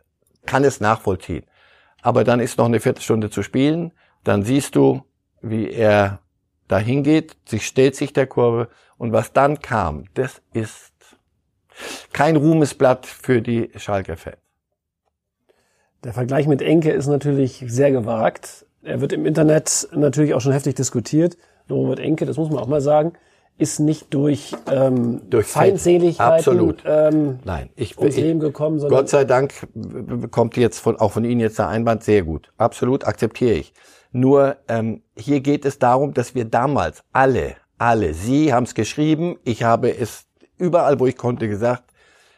Kann 0.47 0.65
es 0.65 0.81
nachvollziehen. 0.81 1.45
Aber 2.03 2.25
dann 2.25 2.41
ist 2.41 2.59
noch 2.59 2.67
eine 2.67 2.81
Viertelstunde 2.81 3.31
zu 3.31 3.43
spielen. 3.43 3.93
Dann 4.25 4.43
siehst 4.43 4.77
du, 4.77 5.03
wie 5.41 5.71
er 5.71 6.21
dahin 6.69 7.03
geht, 7.03 7.37
sich 7.47 7.67
stellt 7.67 7.97
sich 7.97 8.13
der 8.13 8.27
Kurve 8.27 8.69
und 8.99 9.13
was 9.13 9.33
dann 9.33 9.61
kam, 9.61 10.05
das 10.15 10.41
ist 10.53 10.93
kein 12.13 12.37
Ruhmesblatt 12.37 13.07
für 13.07 13.43
die 13.43 13.71
Schalker 13.77 14.17
Fans. 14.17 14.37
Der 16.05 16.13
Vergleich 16.13 16.47
mit 16.47 16.63
Enke 16.63 16.91
ist 16.91 17.07
natürlich 17.07 17.65
sehr 17.69 17.93
gewagt. 17.93 18.67
Er 18.83 19.01
wird 19.01 19.13
im 19.13 19.25
Internet 19.25 19.89
natürlich 19.93 20.35
auch 20.35 20.41
schon 20.41 20.53
heftig 20.53 20.75
diskutiert. 20.75 21.37
Robert 21.71 22.01
Enke, 22.01 22.27
das 22.27 22.37
muss 22.37 22.51
man 22.51 22.59
auch 22.59 22.67
mal 22.67 22.81
sagen, 22.81 23.13
ist 23.59 23.81
nicht 23.81 24.13
durch, 24.13 24.53
ähm, 24.71 25.23
durch 25.31 25.47
Feindseligkeiten 25.47 26.35
Absolut. 26.35 26.83
Ähm, 26.85 27.39
Nein, 27.45 27.71
ich, 27.77 27.97
ums 27.99 28.17
Leben 28.17 28.41
gekommen, 28.41 28.81
sondern 28.81 28.99
Gott 28.99 29.09
sei 29.09 29.25
Dank 29.25 29.53
kommt 30.31 30.57
jetzt 30.57 30.79
von, 30.79 30.97
auch 30.99 31.13
von 31.13 31.25
Ihnen 31.25 31.41
jetzt 31.41 31.59
der 31.59 31.69
Einwand 31.69 32.03
sehr 32.03 32.23
gut. 32.23 32.53
Absolut, 32.57 33.07
akzeptiere 33.07 33.55
ich. 33.55 33.73
Nur 34.11 34.57
ähm, 34.69 35.03
hier 35.17 35.41
geht 35.41 35.65
es 35.65 35.79
darum, 35.79 36.13
dass 36.13 36.35
wir 36.35 36.45
damals 36.45 37.03
alle, 37.13 37.57
alle, 37.79 38.15
Sie 38.15 38.53
haben 38.53 38.65
es 38.65 38.75
geschrieben, 38.75 39.39
ich 39.45 39.63
habe 39.63 39.97
es 39.97 40.27
überall, 40.59 41.01
wo 41.01 41.07
ich 41.07 41.17
konnte, 41.17 41.49
gesagt, 41.49 41.85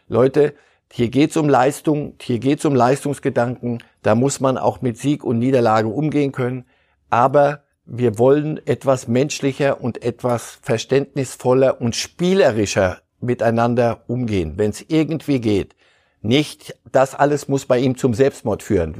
Leute, 0.07 0.55
hier 0.92 1.09
geht's 1.09 1.37
um 1.37 1.48
Leistung, 1.48 2.14
hier 2.20 2.38
geht's 2.38 2.64
um 2.64 2.74
Leistungsgedanken, 2.74 3.83
da 4.03 4.14
muss 4.14 4.40
man 4.40 4.57
auch 4.57 4.81
mit 4.81 4.98
Sieg 4.98 5.24
und 5.24 5.40
Niederlage 5.40 5.88
umgehen 5.88 6.31
können, 6.31 6.66
aber 7.11 7.63
wir 7.87 8.18
wollen 8.18 8.61
etwas 8.66 9.09
menschlicher 9.09 9.81
und 9.81 10.03
etwas 10.03 10.59
verständnisvoller 10.62 11.81
und 11.81 11.97
spielerischer 11.97 12.99
miteinander 13.20 14.05
umgehen, 14.07 14.55
wenn 14.57 14.70
es 14.70 14.85
irgendwie 14.88 15.40
geht. 15.40 15.75
Nicht, 16.23 16.75
das 16.90 17.14
alles 17.14 17.49
muss 17.49 17.66
bei 17.66 17.79
ihm 17.79 17.99
zum 17.99 18.14
Selbstmord 18.14 18.62
führen. 18.62 18.94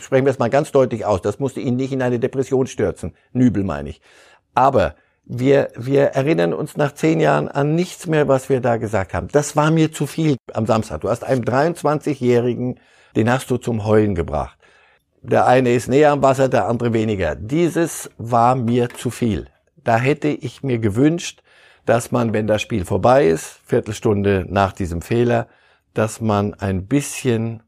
Sprechen 0.00 0.24
wir 0.24 0.30
es 0.30 0.38
mal 0.38 0.50
ganz 0.50 0.70
deutlich 0.70 1.04
aus. 1.04 1.20
Das 1.20 1.40
musste 1.40 1.60
ihn 1.60 1.74
nicht 1.74 1.92
in 1.92 2.00
eine 2.00 2.20
Depression 2.20 2.68
stürzen. 2.68 3.14
Nübel 3.32 3.64
meine 3.64 3.90
ich. 3.90 4.00
Aber 4.54 4.94
wir, 5.24 5.70
wir 5.76 6.02
erinnern 6.02 6.52
uns 6.52 6.76
nach 6.76 6.92
zehn 6.92 7.18
Jahren 7.18 7.48
an 7.48 7.74
nichts 7.74 8.06
mehr, 8.06 8.28
was 8.28 8.48
wir 8.48 8.60
da 8.60 8.76
gesagt 8.76 9.14
haben. 9.14 9.26
Das 9.32 9.56
war 9.56 9.72
mir 9.72 9.90
zu 9.92 10.06
viel 10.06 10.36
am 10.52 10.66
Samstag. 10.66 11.00
Du 11.00 11.08
hast 11.08 11.24
einem 11.24 11.42
23-Jährigen, 11.42 12.78
den 13.16 13.30
hast 13.30 13.50
du 13.50 13.56
zum 13.56 13.84
Heulen 13.84 14.14
gebracht. 14.14 14.56
Der 15.22 15.46
eine 15.46 15.74
ist 15.74 15.88
näher 15.88 16.12
am 16.12 16.22
Wasser, 16.22 16.48
der 16.48 16.66
andere 16.66 16.92
weniger. 16.92 17.34
Dieses 17.34 18.10
war 18.16 18.54
mir 18.54 18.88
zu 18.88 19.10
viel. 19.10 19.48
Da 19.76 19.98
hätte 19.98 20.28
ich 20.28 20.62
mir 20.62 20.78
gewünscht, 20.78 21.42
dass 21.84 22.10
man, 22.10 22.32
wenn 22.32 22.46
das 22.46 22.62
Spiel 22.62 22.84
vorbei 22.84 23.26
ist, 23.26 23.60
Viertelstunde 23.66 24.46
nach 24.48 24.72
diesem 24.72 25.02
Fehler, 25.02 25.46
dass 25.94 26.20
man 26.20 26.54
ein 26.54 26.86
bisschen 26.86 27.62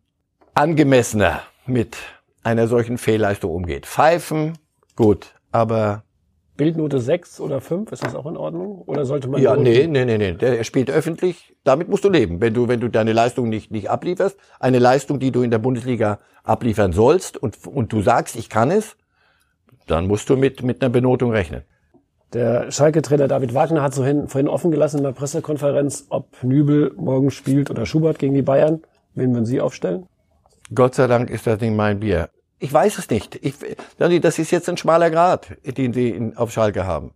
angemessener 0.55 1.43
mit 1.67 1.97
einer 2.43 2.69
solchen 2.69 2.99
Fehlleistung 2.99 3.51
umgeht. 3.51 3.87
Pfeifen, 3.87 4.59
gut, 4.97 5.35
aber 5.51 6.05
Bildnote 6.57 7.01
6 7.01 7.41
oder 7.41 7.61
5, 7.61 7.93
ist 7.93 8.05
das 8.05 8.15
auch 8.15 8.27
in 8.27 8.37
Ordnung? 8.37 8.83
Oder 8.83 9.05
sollte 9.05 9.29
man 9.29 9.41
Ja, 9.41 9.57
nee, 9.57 9.87
nee, 9.87 10.05
nee, 10.05 10.19
nee, 10.19 10.33
der 10.33 10.63
spielt 10.65 10.91
öffentlich, 10.91 11.57
damit 11.65 11.89
musst 11.89 12.05
du 12.05 12.11
leben. 12.11 12.41
Wenn 12.41 12.53
du 12.53 12.69
wenn 12.69 12.81
du 12.81 12.89
deine 12.89 13.13
Leistung 13.13 13.49
nicht 13.49 13.71
nicht 13.71 13.91
ablieferst, 13.91 14.37
eine 14.61 14.79
Leistung, 14.79 15.19
die 15.19 15.33
du 15.33 15.43
in 15.43 15.51
der 15.51 15.59
Bundesliga 15.59 16.19
abliefern 16.45 16.93
sollst 16.93 17.37
und 17.37 17.57
und 17.67 17.93
du 17.93 18.03
sagst, 18.03 18.37
ich 18.37 18.51
kann 18.51 18.71
es, 18.71 18.97
dann 19.87 20.07
musst 20.07 20.29
du 20.29 20.37
mit 20.37 20.63
mit 20.63 20.83
einer 20.83 20.91
Benotung 20.91 21.33
rechnen. 21.33 21.63
Der 22.35 22.71
Schalke-Trainer 22.71 23.29
David 23.29 23.53
Wagner 23.55 23.83
hat 23.83 23.93
so 23.93 24.05
hin, 24.05 24.27
vorhin 24.29 24.49
offen 24.49 24.71
gelassen 24.71 24.99
in 24.99 25.05
der 25.05 25.13
Pressekonferenz, 25.13 26.07
ob 26.09 26.43
Nübel 26.43 26.93
morgen 26.97 27.31
spielt 27.31 27.71
oder 27.71 27.85
Schubert 27.85 28.19
gegen 28.19 28.35
die 28.35 28.43
Bayern. 28.43 28.83
Wen 29.15 29.35
würden 29.35 29.45
Sie 29.45 29.61
aufstellen? 29.61 30.07
Gott 30.75 30.95
sei 30.95 31.07
Dank 31.07 31.29
ist 31.29 31.47
das 31.47 31.61
nicht 31.61 31.75
mein 31.75 32.01
Bier. 32.01 32.31
Ich 32.63 32.73
weiß 32.73 32.99
es 32.99 33.11
nicht. 33.11 33.41
Ich, 33.43 33.57
das 33.99 34.39
ist 34.39 34.53
jetzt 34.53 34.69
ein 34.69 34.77
schmaler 34.77 35.11
Grad, 35.11 35.49
den 35.65 35.93
Sie 35.93 36.33
auf 36.37 36.53
Schalke 36.53 36.87
haben. 36.87 37.11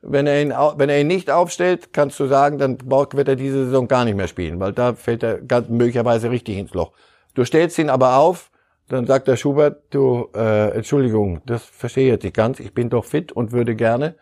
Wenn 0.00 0.28
er, 0.28 0.40
ihn, 0.40 0.50
wenn 0.76 0.88
er 0.88 1.00
ihn 1.00 1.08
nicht 1.08 1.28
aufstellt, 1.28 1.92
kannst 1.92 2.20
du 2.20 2.28
sagen, 2.28 2.56
dann 2.58 2.78
wird 2.88 3.26
er 3.26 3.34
diese 3.34 3.64
Saison 3.64 3.88
gar 3.88 4.04
nicht 4.04 4.14
mehr 4.14 4.28
spielen, 4.28 4.60
weil 4.60 4.72
da 4.72 4.94
fällt 4.94 5.24
er 5.24 5.40
ganz 5.40 5.68
möglicherweise 5.68 6.30
richtig 6.30 6.56
ins 6.56 6.72
Loch. 6.72 6.92
Du 7.34 7.44
stellst 7.44 7.80
ihn 7.80 7.90
aber 7.90 8.16
auf, 8.18 8.52
dann 8.86 9.04
sagt 9.04 9.26
der 9.26 9.36
Schubert, 9.36 9.82
du, 9.90 10.28
äh, 10.36 10.70
Entschuldigung, 10.70 11.42
das 11.46 11.64
verstehe 11.64 12.04
ich 12.04 12.12
jetzt 12.12 12.22
nicht 12.22 12.36
ganz, 12.36 12.60
ich 12.60 12.72
bin 12.72 12.88
doch 12.88 13.04
fit 13.04 13.32
und 13.32 13.50
würde 13.50 13.74
gerne. 13.74 14.14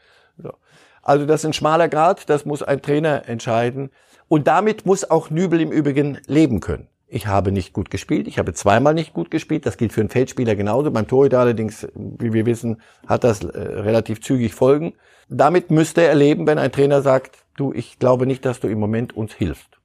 So. 0.43 0.55
Also 1.03 1.27
das 1.27 1.43
ist 1.43 1.47
ein 1.47 1.53
schmaler 1.53 1.91
Grad, 1.91 2.31
das 2.31 2.47
muss 2.47 2.63
ein 2.63 2.81
Trainer 2.81 3.29
entscheiden. 3.29 3.91
Und 4.29 4.47
damit 4.47 4.87
muss 4.87 5.11
auch 5.11 5.29
Nübel 5.29 5.61
im 5.61 5.73
Übrigen 5.73 6.21
leben 6.27 6.61
können. 6.61 6.89
Ich 7.13 7.27
habe 7.27 7.51
nicht 7.51 7.73
gut 7.73 7.91
gespielt, 7.91 8.29
ich 8.29 8.39
habe 8.39 8.55
zweimal 8.55 8.95
nicht 8.95 9.13
gut 9.13 9.33
gespielt, 9.33 9.67
das 9.67 9.77
gilt 9.77 9.93
für 9.93 10.01
einen 10.01 10.11
Feldspieler 10.11 10.55
genauso. 10.55 10.93
Beim 10.93 11.09
Torhüter 11.09 11.41
allerdings, 11.41 11.89
wie 11.95 12.33
wir 12.33 12.47
wissen, 12.47 12.81
hat 13.05 13.25
das 13.25 13.43
äh, 13.43 13.59
relativ 13.59 14.23
zügig 14.23 14.55
Folgen. 14.55 14.95
Damit 15.29 15.73
müsste 15.73 16.03
er 16.03 16.15
leben, 16.15 16.47
wenn 16.47 16.59
ein 16.59 16.71
Trainer 16.71 17.03
sagt, 17.03 17.39
du, 17.57 17.73
ich 17.73 17.99
glaube 17.99 18.27
nicht, 18.27 18.45
dass 18.45 18.61
du 18.61 18.69
im 18.69 18.79
Moment 18.79 19.17
uns 19.17 19.35
hilfst. 19.35 19.81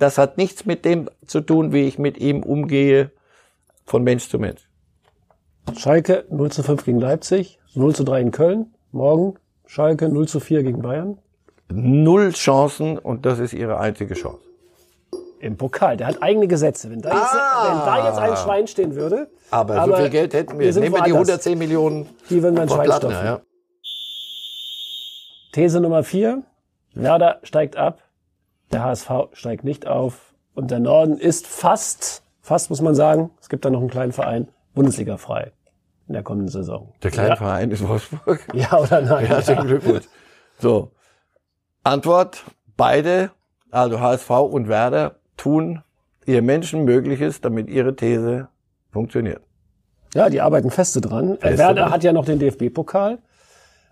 Das 0.00 0.18
hat 0.18 0.36
nichts 0.36 0.66
mit 0.66 0.84
dem 0.84 1.08
zu 1.24 1.40
tun, 1.40 1.72
wie 1.72 1.86
ich 1.86 2.00
mit 2.00 2.18
ihm 2.18 2.42
umgehe, 2.42 3.12
von 3.84 4.02
Mensch 4.02 4.28
zu 4.28 4.40
Mensch. 4.40 4.68
Schalke 5.76 6.24
0 6.30 6.50
zu 6.50 6.64
5 6.64 6.84
gegen 6.84 6.98
Leipzig, 6.98 7.60
0 7.74 7.94
zu 7.94 8.02
3 8.02 8.20
in 8.20 8.30
Köln, 8.32 8.74
morgen 8.90 9.34
Schalke 9.66 10.08
0 10.08 10.26
zu 10.26 10.40
4 10.40 10.64
gegen 10.64 10.82
Bayern? 10.82 11.18
Null 11.70 12.32
Chancen 12.32 12.98
und 12.98 13.24
das 13.24 13.38
ist 13.38 13.52
ihre 13.52 13.78
einzige 13.78 14.14
Chance. 14.14 14.53
Im 15.40 15.56
Pokal. 15.56 15.96
Der 15.96 16.06
hat 16.06 16.22
eigene 16.22 16.48
Gesetze. 16.48 16.90
Wenn 16.90 17.02
da 17.02 17.10
jetzt, 17.10 17.34
ah. 17.34 17.68
wenn 17.68 17.78
da 17.86 18.08
jetzt 18.08 18.18
ein 18.18 18.36
Schwein 18.36 18.66
stehen 18.66 18.94
würde. 18.94 19.28
Aber, 19.50 19.76
aber 19.76 19.96
so 19.96 20.02
viel 20.02 20.10
Geld 20.10 20.34
hätten 20.34 20.58
wir. 20.58 20.74
wir 20.74 20.80
Nehmen 20.80 20.94
wir 20.94 21.02
die 21.02 21.12
110 21.12 21.58
Millionen. 21.58 22.08
Die 22.30 22.42
würden 22.42 22.54
wir 22.54 22.62
ein 22.62 22.68
Schwein 22.68 22.92
stopfen. 22.92 23.24
Ja. 23.24 23.40
These 25.52 25.80
Nummer 25.80 26.02
vier. 26.02 26.42
Werder 26.94 27.40
steigt 27.42 27.76
ab, 27.76 28.02
der 28.72 28.84
HSV 28.84 29.10
steigt 29.32 29.64
nicht 29.64 29.86
auf 29.86 30.34
und 30.54 30.70
der 30.70 30.78
Norden 30.78 31.18
ist 31.18 31.46
fast, 31.46 32.22
fast 32.40 32.70
muss 32.70 32.80
man 32.80 32.94
sagen, 32.94 33.30
es 33.40 33.48
gibt 33.48 33.64
da 33.64 33.70
noch 33.70 33.80
einen 33.80 33.90
kleinen 33.90 34.12
Verein, 34.12 34.48
Bundesliga 34.74 35.16
frei 35.16 35.52
in 36.06 36.14
der 36.14 36.22
kommenden 36.22 36.48
Saison. 36.48 36.92
Der 37.02 37.10
kleine 37.10 37.30
ja. 37.30 37.36
Verein 37.36 37.70
ist 37.70 37.86
Wolfsburg. 37.86 38.40
Ja 38.54 38.78
oder 38.78 39.00
nein? 39.00 39.26
Herzlichen 39.26 39.62
ja. 39.62 39.66
Glückwunsch. 39.66 40.04
So. 40.58 40.92
Antwort, 41.82 42.44
beide, 42.76 43.30
also 43.70 44.00
HSV 44.00 44.30
und 44.30 44.68
Werder, 44.68 45.16
tun 45.36 45.82
ihr 46.26 46.42
Menschen 46.42 46.84
Mögliches, 46.84 47.40
damit 47.40 47.68
ihre 47.68 47.94
These 47.96 48.48
funktioniert. 48.90 49.42
Ja, 50.14 50.30
die 50.30 50.40
arbeiten 50.40 50.70
feste 50.70 51.00
dran. 51.00 51.38
Feste 51.38 51.58
Werder 51.58 51.82
dran. 51.82 51.92
hat 51.92 52.04
ja 52.04 52.12
noch 52.12 52.24
den 52.24 52.38
DFB-Pokal. 52.38 53.18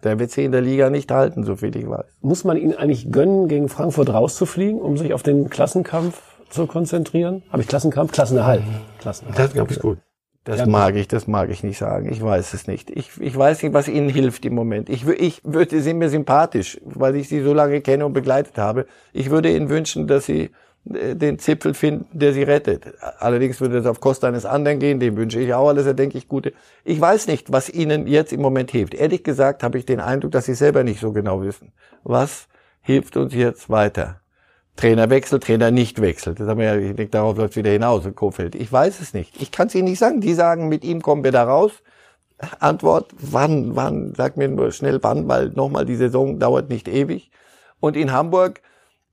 Der 0.04 0.18
wird 0.18 0.30
sie 0.30 0.44
in 0.44 0.52
der 0.52 0.60
Liga 0.60 0.90
nicht 0.90 1.10
halten, 1.10 1.44
so 1.44 1.56
viel 1.56 1.76
ich 1.76 1.88
weiß. 1.88 2.04
Muss 2.20 2.44
man 2.44 2.56
ihn 2.56 2.74
eigentlich 2.74 3.12
gönnen, 3.12 3.48
gegen 3.48 3.68
Frankfurt 3.68 4.12
rauszufliegen, 4.12 4.80
um 4.80 4.96
sich 4.96 5.14
auf 5.14 5.22
den 5.22 5.48
Klassenkampf 5.48 6.20
zu 6.50 6.66
konzentrieren? 6.66 7.42
Habe 7.50 7.62
ich 7.62 7.68
Klassenkampf? 7.68 8.12
Klassenerhalt. 8.12 8.62
Klassenerhalt. 8.98 9.38
Das 9.38 9.52
glaube 9.52 9.72
ich 9.72 9.78
gut. 9.78 9.98
Das 10.44 10.58
ja, 10.58 10.66
mag 10.66 10.96
ich, 10.96 11.06
das 11.06 11.28
mag 11.28 11.50
ich 11.50 11.62
nicht 11.62 11.78
sagen. 11.78 12.10
Ich 12.10 12.20
weiß 12.20 12.52
es 12.54 12.66
nicht. 12.66 12.90
Ich, 12.90 13.12
ich 13.20 13.36
weiß 13.36 13.62
nicht, 13.62 13.72
was 13.74 13.86
Ihnen 13.86 14.08
hilft 14.08 14.44
im 14.44 14.54
Moment. 14.54 14.88
Ich, 14.88 15.06
ich 15.06 15.40
würde, 15.44 15.70
Sie 15.70 15.80
sind 15.80 15.98
mir 15.98 16.08
sympathisch, 16.08 16.80
weil 16.84 17.14
ich 17.14 17.28
Sie 17.28 17.42
so 17.42 17.54
lange 17.54 17.80
kenne 17.80 18.04
und 18.04 18.12
begleitet 18.12 18.58
habe. 18.58 18.86
Ich 19.12 19.30
würde 19.30 19.54
Ihnen 19.54 19.68
wünschen, 19.68 20.08
dass 20.08 20.26
Sie 20.26 20.50
den 20.84 21.38
Zipfel 21.38 21.74
finden, 21.74 22.06
der 22.12 22.32
sie 22.32 22.42
rettet. 22.42 22.86
Allerdings 23.18 23.60
würde 23.60 23.76
das 23.76 23.86
auf 23.86 24.00
Kosten 24.00 24.26
eines 24.26 24.44
anderen 24.44 24.80
gehen, 24.80 24.98
dem 24.98 25.16
wünsche 25.16 25.38
ich 25.38 25.54
auch 25.54 25.68
alles, 25.68 25.94
denke 25.94 26.18
ich, 26.18 26.28
gute. 26.28 26.52
Ich 26.84 27.00
weiß 27.00 27.28
nicht, 27.28 27.52
was 27.52 27.68
ihnen 27.68 28.06
jetzt 28.06 28.32
im 28.32 28.40
Moment 28.40 28.70
hilft. 28.70 28.94
Ehrlich 28.94 29.22
gesagt 29.22 29.62
habe 29.62 29.78
ich 29.78 29.86
den 29.86 30.00
Eindruck, 30.00 30.32
dass 30.32 30.46
sie 30.46 30.54
selber 30.54 30.82
nicht 30.82 31.00
so 31.00 31.12
genau 31.12 31.42
wissen. 31.42 31.72
Was 32.02 32.48
hilft 32.80 33.16
uns 33.16 33.32
jetzt 33.32 33.70
weiter? 33.70 34.20
Trainerwechsel, 34.76 35.38
Trainer 35.38 35.70
nicht 35.70 36.00
wechselt. 36.00 36.40
Das 36.40 36.48
haben 36.48 36.58
wir 36.58 36.66
ja, 36.66 36.76
ich 36.76 36.96
denke, 36.96 37.10
darauf 37.10 37.36
läuft 37.36 37.56
wieder 37.56 37.70
hinaus 37.70 38.04
in 38.06 38.14
Kofeld. 38.14 38.54
Ich 38.54 38.72
weiß 38.72 39.00
es 39.00 39.14
nicht. 39.14 39.40
Ich 39.40 39.52
kann 39.52 39.68
es 39.68 39.74
Ihnen 39.74 39.88
nicht 39.88 39.98
sagen. 39.98 40.20
Die 40.20 40.34
sagen, 40.34 40.68
mit 40.68 40.82
ihm 40.82 41.02
kommen 41.02 41.24
wir 41.24 41.32
da 41.32 41.44
raus. 41.44 41.72
Antwort, 42.58 43.12
wann, 43.18 43.76
wann, 43.76 44.14
sag 44.16 44.36
mir 44.36 44.48
nur 44.48 44.72
schnell 44.72 44.98
wann, 45.02 45.28
weil 45.28 45.50
nochmal 45.50 45.84
die 45.84 45.94
Saison 45.94 46.38
dauert 46.40 46.70
nicht 46.70 46.88
ewig. 46.88 47.30
Und 47.78 47.96
in 47.96 48.12
Hamburg, 48.12 48.62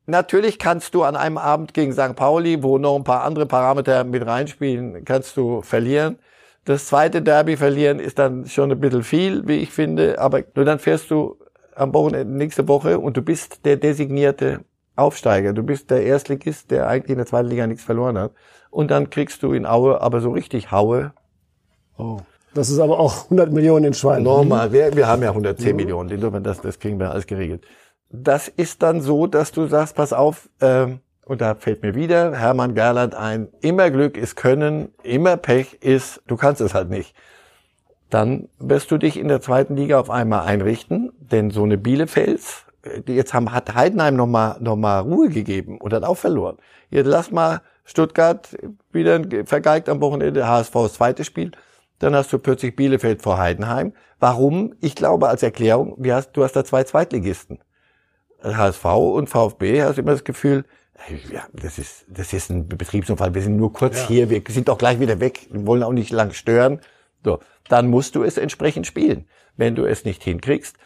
Natürlich 0.10 0.58
kannst 0.58 0.96
du 0.96 1.04
an 1.04 1.16
einem 1.16 1.38
Abend 1.38 1.76
gegen 1.76 1.94
St. 1.94 2.16
Pauli, 2.16 2.64
wo 2.64 2.80
noch 2.80 2.96
ein 2.96 3.04
paar 3.04 3.24
andere 3.24 3.46
Parameter 3.46 4.04
mit 4.04 4.26
reinspielen, 4.26 5.06
kannst 5.06 5.38
du 5.38 5.62
verlieren. 5.62 6.18
Das 6.66 6.88
zweite 6.88 7.22
Derby 7.22 7.58
verlieren 7.58 8.00
ist 8.00 8.18
dann 8.18 8.48
schon 8.48 8.72
ein 8.72 8.80
bisschen 8.80 9.04
viel, 9.04 9.48
wie 9.48 9.58
ich 9.58 9.72
finde, 9.72 10.20
aber 10.20 10.44
nur 10.56 10.66
dann 10.66 10.80
fährst 10.80 11.12
du 11.12 11.38
am 11.76 11.94
Wochenende 11.94 12.36
nächste 12.36 12.68
Woche 12.68 13.00
und 13.00 13.18
du 13.18 13.22
bist 13.22 13.66
der 13.66 13.78
designierte 13.78 14.62
Aufsteiger. 14.96 15.54
Du 15.54 15.62
bist 15.62 15.92
der 15.92 16.04
Erstligist, 16.04 16.72
der 16.72 16.88
eigentlich 16.88 17.12
in 17.12 17.18
der 17.18 17.28
zweiten 17.28 17.48
Liga 17.48 17.68
nichts 17.68 17.84
verloren 17.84 18.18
hat. 18.18 18.32
Und 18.72 18.92
dann 18.92 19.12
kriegst 19.12 19.44
du 19.44 19.54
in 19.54 19.66
Aue 19.66 20.02
aber 20.02 20.22
so 20.22 20.32
richtig 20.32 20.72
Haue. 20.72 21.14
Oh. 21.98 22.18
Das 22.56 22.70
ist 22.70 22.80
aber 22.80 23.00
auch 23.00 23.26
100 23.26 23.52
Millionen 23.54 23.86
in 23.86 23.94
Schwein. 23.94 24.24
Normal, 24.24 24.72
wir, 24.72 24.96
wir 24.96 25.08
haben 25.08 25.22
ja 25.22 25.30
110 25.30 25.70
mhm. 25.70 25.76
Millionen. 25.76 26.10
Insofern, 26.10 26.44
das, 26.44 26.62
das 26.62 26.80
kriegen 26.80 27.00
wir 27.00 27.12
alles 27.12 27.28
geregelt 27.28 27.64
das 28.10 28.48
ist 28.48 28.82
dann 28.84 29.02
so, 29.02 29.28
dass 29.28 29.52
du 29.52 29.68
sagst, 29.68 29.96
pass 29.96 30.14
auf, 30.14 30.50
ähm, 30.62 31.00
und 31.26 31.42
da 31.42 31.54
fällt 31.54 31.84
mir 31.84 31.94
wieder 31.94 32.36
Hermann 32.36 32.74
Gerland 32.74 33.14
ein, 33.14 33.50
immer 33.62 33.92
Glück 33.92 34.18
ist 34.18 34.36
Können, 34.36 34.90
immer 35.04 35.38
Pech 35.38 35.76
ist, 35.82 36.24
du 36.26 36.36
kannst 36.36 36.60
es 36.60 36.74
halt 36.74 36.90
nicht. 36.90 37.16
Dann 38.10 38.50
wirst 38.58 38.90
du 38.90 38.98
dich 38.98 39.18
in 39.18 39.28
der 39.28 39.40
zweiten 39.40 39.76
Liga 39.76 40.00
auf 40.00 40.10
einmal 40.10 40.48
einrichten, 40.48 41.12
denn 41.20 41.52
so 41.52 41.64
eine 41.64 41.78
Bielefels, 41.78 42.66
die 43.08 43.14
jetzt 43.14 43.36
haben, 43.36 43.52
hat 43.52 43.76
Heidenheim 43.76 44.16
nochmal 44.16 44.58
noch 44.60 44.76
mal 44.76 45.02
Ruhe 45.02 45.30
gegeben 45.30 45.78
und 45.78 45.94
hat 45.94 46.04
auch 46.04 46.18
verloren. 46.18 46.58
Jetzt 46.90 47.06
lass 47.06 47.30
mal 47.30 47.62
Stuttgart 47.86 48.58
wieder 48.92 49.22
vergeigt 49.46 49.88
am 49.88 50.02
Wochenende, 50.02 50.48
HSV 50.48 50.74
das 50.74 50.94
zweite 50.94 51.24
Spiel, 51.24 51.52
dann 52.00 52.16
hast 52.16 52.34
du 52.34 52.40
plötzlich 52.40 52.76
Bielefeld 52.76 53.22
vor 53.22 53.38
Heidenheim. 53.38 53.94
Warum? 54.20 54.74
Ich 54.80 54.96
glaube 54.96 55.28
als 55.30 55.44
Erklärung, 55.44 55.96
du 56.02 56.12
hast 56.44 56.56
da 56.56 56.66
zwei 56.66 56.84
Zweitligisten. 56.84 57.60
HSV 58.44 58.86
und 58.86 59.30
VfB 59.30 59.82
hast 59.84 59.98
du 59.98 60.02
immer 60.02 60.12
das 60.12 60.24
Gefühl, 60.24 60.66
ja, 61.32 61.46
das 61.54 61.80
ist, 61.80 62.06
das 62.10 62.34
ist 62.34 62.50
ein 62.50 62.68
Betriebsunfall. 62.68 63.34
Wir 63.34 63.42
sind 63.42 63.56
nur 63.56 63.72
kurz 63.72 63.98
ja. 64.02 64.08
hier, 64.08 64.30
wir 64.30 64.42
sind 64.50 64.68
doch 64.68 64.78
gleich 64.78 65.00
wieder 65.00 65.20
weg, 65.20 65.48
wir 65.50 65.66
wollen 65.66 65.84
auch 65.84 65.94
nicht 65.94 66.12
lang 66.12 66.32
stören. 66.32 66.82
So, 67.24 67.40
dann 67.68 67.88
musst 67.88 68.16
du 68.16 68.24
es 68.24 68.38
entsprechend 68.38 68.88
spielen. 68.88 69.26
Wenn 69.58 69.76
du 69.76 69.86
es 69.86 70.06
nicht 70.06 70.24
hinkriegst, 70.24 70.78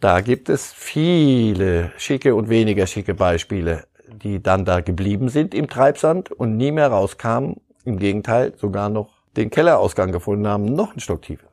da 0.00 0.20
gibt 0.20 0.48
es 0.48 0.72
viele 0.72 1.92
schicke 1.96 2.34
und 2.34 2.48
weniger 2.48 2.86
schicke 2.86 3.14
Beispiele, 3.14 3.84
die 4.08 4.42
dann 4.42 4.64
da 4.64 4.80
geblieben 4.80 5.28
sind 5.28 5.54
im 5.54 5.68
Treibsand 5.68 6.32
und 6.32 6.56
nie 6.56 6.72
mehr 6.72 6.88
rauskamen. 6.88 7.56
Im 7.84 7.98
Gegenteil, 7.98 8.52
sogar 8.56 8.88
noch 8.88 9.08
den 9.36 9.50
Kellerausgang 9.50 10.12
gefunden 10.12 10.46
haben, 10.46 10.64
noch 10.66 10.94
ein 10.94 11.00
Stock 11.00 11.22
tiefer. 11.22 11.46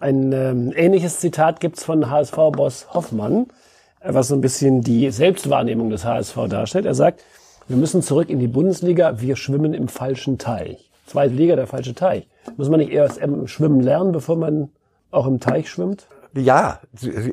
Ein 0.00 0.32
ähm, 0.32 0.72
ähnliches 0.74 1.20
Zitat 1.20 1.60
gibt's 1.60 1.84
von 1.84 2.10
HSV-Boss 2.10 2.94
Hoffmann 2.94 3.46
was 4.08 4.28
so 4.28 4.34
ein 4.34 4.40
bisschen 4.40 4.82
die 4.82 5.10
Selbstwahrnehmung 5.10 5.90
des 5.90 6.04
HSV 6.04 6.36
darstellt. 6.48 6.86
Er 6.86 6.94
sagt, 6.94 7.22
wir 7.68 7.76
müssen 7.76 8.02
zurück 8.02 8.30
in 8.30 8.38
die 8.38 8.46
Bundesliga, 8.46 9.20
wir 9.20 9.36
schwimmen 9.36 9.74
im 9.74 9.88
falschen 9.88 10.38
Teich. 10.38 10.90
Zweite 11.06 11.34
Liga, 11.34 11.56
der 11.56 11.66
falsche 11.66 11.94
Teich. 11.94 12.26
Muss 12.56 12.68
man 12.68 12.80
nicht 12.80 12.92
erst 12.92 13.20
schwimmen 13.46 13.80
lernen, 13.80 14.12
bevor 14.12 14.36
man 14.36 14.70
auch 15.10 15.26
im 15.26 15.40
Teich 15.40 15.68
schwimmt? 15.68 16.06
Ja, 16.34 16.80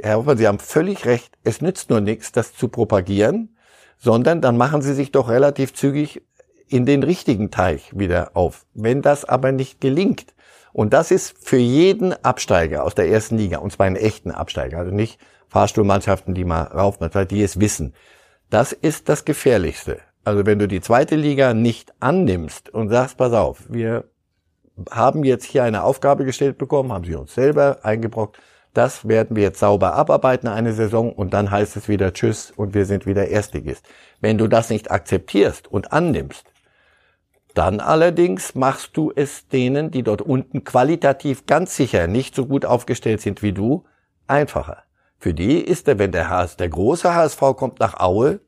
Herr 0.01 0.17
Hoffmann, 0.17 0.37
Sie 0.37 0.47
haben 0.47 0.59
völlig 0.59 1.05
recht. 1.05 1.37
Es 1.43 1.61
nützt 1.61 1.89
nur 1.89 2.01
nichts, 2.01 2.31
das 2.31 2.55
zu 2.55 2.67
propagieren, 2.67 3.55
sondern 3.99 4.41
dann 4.41 4.57
machen 4.57 4.81
Sie 4.81 4.93
sich 4.93 5.11
doch 5.11 5.29
relativ 5.29 5.73
zügig 5.73 6.21
in 6.67 6.85
den 6.85 7.03
richtigen 7.03 7.51
Teich 7.51 7.97
wieder 7.97 8.31
auf. 8.33 8.65
Wenn 8.73 9.01
das 9.01 9.25
aber 9.25 9.51
nicht 9.51 9.81
gelingt, 9.81 10.33
und 10.71 10.93
das 10.93 11.11
ist 11.11 11.35
für 11.39 11.57
jeden 11.57 12.13
Absteiger 12.23 12.83
aus 12.83 12.95
der 12.95 13.07
ersten 13.07 13.37
Liga, 13.37 13.59
und 13.59 13.71
zwar 13.71 13.85
einen 13.85 13.95
echten 13.95 14.31
Absteiger, 14.31 14.79
also 14.79 14.91
nicht 14.91 15.19
Fahrstuhlmannschaften, 15.53 16.33
die 16.33 16.45
mal 16.45 16.63
rauf, 16.63 16.97
die 17.29 17.43
es 17.43 17.59
wissen. 17.59 17.93
Das 18.49 18.71
ist 18.73 19.07
das 19.07 19.23
Gefährlichste. 19.23 19.99
Also 20.25 20.47
wenn 20.47 20.57
du 20.57 20.67
die 20.67 20.81
zweite 20.81 21.15
Liga 21.15 21.53
nicht 21.53 21.93
annimmst 21.99 22.73
und 22.73 22.89
sagst, 22.89 23.17
pass 23.17 23.33
auf, 23.33 23.59
wir 23.69 24.05
haben 24.89 25.23
jetzt 25.23 25.45
hier 25.45 25.63
eine 25.63 25.83
Aufgabe 25.83 26.25
gestellt 26.25 26.57
bekommen, 26.57 26.91
haben 26.91 27.05
sie 27.05 27.13
uns 27.13 27.35
selber 27.35 27.77
eingebrockt, 27.83 28.39
das 28.73 29.07
werden 29.07 29.35
wir 29.35 29.43
jetzt 29.43 29.59
sauber 29.59 29.93
abarbeiten 29.93 30.47
eine 30.47 30.73
Saison 30.73 31.13
und 31.13 31.35
dann 31.35 31.51
heißt 31.51 31.75
es 31.75 31.87
wieder 31.87 32.13
Tschüss 32.13 32.49
und 32.49 32.73
wir 32.73 32.87
sind 32.87 33.05
wieder 33.05 33.27
Erstligist. 33.27 33.85
Wenn 34.21 34.39
du 34.39 34.47
das 34.47 34.71
nicht 34.71 34.89
akzeptierst 34.89 35.71
und 35.71 35.93
annimmst, 35.93 36.45
dann 37.53 37.79
allerdings 37.79 38.55
machst 38.55 38.97
du 38.97 39.11
es 39.15 39.47
denen, 39.47 39.91
die 39.91 40.01
dort 40.01 40.23
unten 40.23 40.63
qualitativ 40.63 41.45
ganz 41.45 41.75
sicher 41.75 42.07
nicht 42.07 42.33
so 42.33 42.47
gut 42.47 42.65
aufgestellt 42.65 43.21
sind 43.21 43.43
wie 43.43 43.53
du, 43.53 43.83
einfacher. 44.25 44.83
Für 45.23 45.33
die 45.33 45.61
ist 45.61 45.87
der, 45.87 45.99
wenn 45.99 46.11
der, 46.11 46.29
HS, 46.29 46.57
der 46.57 46.67
große 46.67 47.15
HSV 47.15 47.39
kommt 47.55 47.79
nach 47.79 47.97
Aue, 47.97 48.41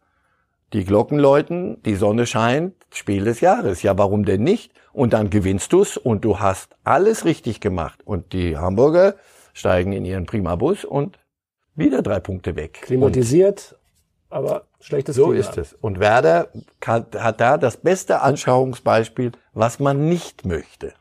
die 0.73 0.83
Glocken 0.83 1.17
läuten, 1.17 1.81
die 1.83 1.95
Sonne 1.95 2.27
scheint, 2.27 2.73
Spiel 2.93 3.23
des 3.23 3.39
Jahres. 3.39 3.81
Ja, 3.81 3.97
warum 3.97 4.25
denn 4.25 4.43
nicht? 4.43 4.73
Und 4.91 5.13
dann 5.13 5.29
gewinnst 5.29 5.71
du's 5.71 5.95
und 5.95 6.25
du 6.25 6.41
hast 6.41 6.75
alles 6.83 7.23
richtig 7.23 7.61
gemacht. 7.61 8.01
Und 8.03 8.33
die 8.33 8.57
Hamburger 8.57 9.15
steigen 9.53 9.93
in 9.93 10.03
ihren 10.03 10.25
Prima-Bus 10.25 10.83
und 10.83 11.17
wieder 11.75 12.01
drei 12.01 12.19
Punkte 12.19 12.57
weg. 12.57 12.81
Klimatisiert, 12.81 13.77
und 14.29 14.37
aber 14.37 14.63
schlechtes 14.81 15.15
So 15.15 15.27
Klima. 15.27 15.39
ist 15.39 15.57
es. 15.57 15.71
Und 15.79 16.01
Werder 16.01 16.49
hat, 16.85 17.15
hat 17.15 17.39
da 17.39 17.57
das 17.57 17.77
beste 17.77 18.19
Anschauungsbeispiel, 18.19 19.31
was 19.53 19.79
man 19.79 20.09
nicht 20.09 20.45
möchte. 20.45 20.93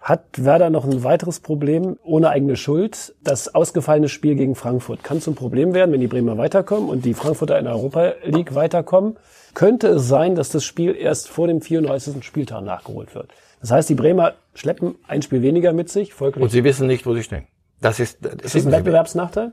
Hat 0.00 0.44
Werder 0.44 0.70
noch 0.70 0.84
ein 0.84 1.02
weiteres 1.02 1.40
Problem 1.40 1.98
ohne 2.02 2.30
eigene 2.30 2.56
Schuld? 2.56 3.14
Das 3.22 3.54
ausgefallene 3.54 4.08
Spiel 4.08 4.36
gegen 4.36 4.54
Frankfurt 4.54 5.02
kann 5.02 5.20
zum 5.20 5.34
Problem 5.34 5.74
werden, 5.74 5.92
wenn 5.92 6.00
die 6.00 6.06
Bremer 6.06 6.38
weiterkommen 6.38 6.88
und 6.88 7.04
die 7.04 7.14
Frankfurter 7.14 7.58
in 7.58 7.64
der 7.64 7.74
Europa 7.74 8.14
League 8.24 8.54
weiterkommen. 8.54 9.16
Könnte 9.54 9.88
es 9.88 10.06
sein, 10.06 10.34
dass 10.34 10.50
das 10.50 10.64
Spiel 10.64 10.94
erst 10.94 11.28
vor 11.28 11.48
dem 11.48 11.60
34. 11.60 12.24
Spieltag 12.24 12.62
nachgeholt 12.62 13.14
wird? 13.14 13.32
Das 13.60 13.72
heißt, 13.72 13.88
die 13.88 13.94
Bremer 13.94 14.34
schleppen 14.54 14.94
ein 15.08 15.20
Spiel 15.22 15.42
weniger 15.42 15.72
mit 15.72 15.88
sich. 15.88 16.14
Folglich 16.14 16.42
und 16.42 16.50
sie 16.50 16.62
wissen 16.62 16.86
nicht, 16.86 17.04
wo 17.04 17.14
sie 17.14 17.24
stehen. 17.24 17.46
Das 17.80 17.98
ist, 17.98 18.24
das 18.24 18.34
ist 18.34 18.54
das 18.54 18.66
ein 18.66 18.72
Wettbewerbsnachteil? 18.72 19.52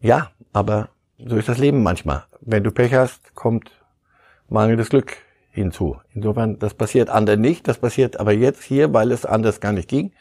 Ja, 0.00 0.32
aber 0.52 0.90
so 1.18 1.36
ist 1.36 1.48
das 1.48 1.58
Leben 1.58 1.82
manchmal. 1.82 2.24
Wenn 2.40 2.62
du 2.62 2.70
Pech 2.70 2.92
hast, 2.94 3.34
kommt 3.34 3.70
mangelndes 4.48 4.90
Glück 4.90 5.16
hinzu. 5.52 5.96
Insofern, 6.14 6.58
das 6.58 6.74
passiert 6.74 7.10
anderen 7.10 7.40
nicht, 7.40 7.68
das 7.68 7.78
passiert 7.78 8.18
aber 8.18 8.32
jetzt 8.32 8.62
hier, 8.62 8.92
weil 8.92 9.12
es 9.12 9.24
anders 9.24 9.60
gar 9.60 9.72
nicht 9.72 9.88
ging. 9.88 10.12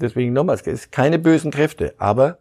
Deswegen 0.00 0.32
nochmal, 0.32 0.56
es 0.56 0.66
ist 0.66 0.92
keine 0.92 1.18
bösen 1.18 1.50
Kräfte, 1.50 1.94
aber 1.98 2.38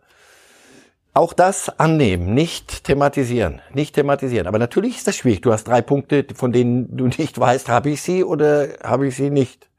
auch 1.13 1.33
das 1.33 1.79
annehmen, 1.79 2.33
nicht 2.33 2.83
thematisieren, 2.83 3.61
nicht 3.73 3.95
thematisieren. 3.95 4.47
Aber 4.47 4.59
natürlich 4.59 4.97
ist 4.97 5.07
das 5.07 5.15
schwierig. 5.15 5.41
Du 5.41 5.51
hast 5.51 5.65
drei 5.65 5.81
Punkte, 5.81 6.25
von 6.33 6.51
denen 6.51 6.95
du 6.95 7.07
nicht 7.07 7.39
weißt, 7.39 7.67
habe 7.69 7.89
ich 7.91 8.01
sie 8.01 8.23
oder 8.23 8.69
habe 8.83 9.07
ich 9.07 9.15
sie 9.15 9.29
nicht. 9.29 9.69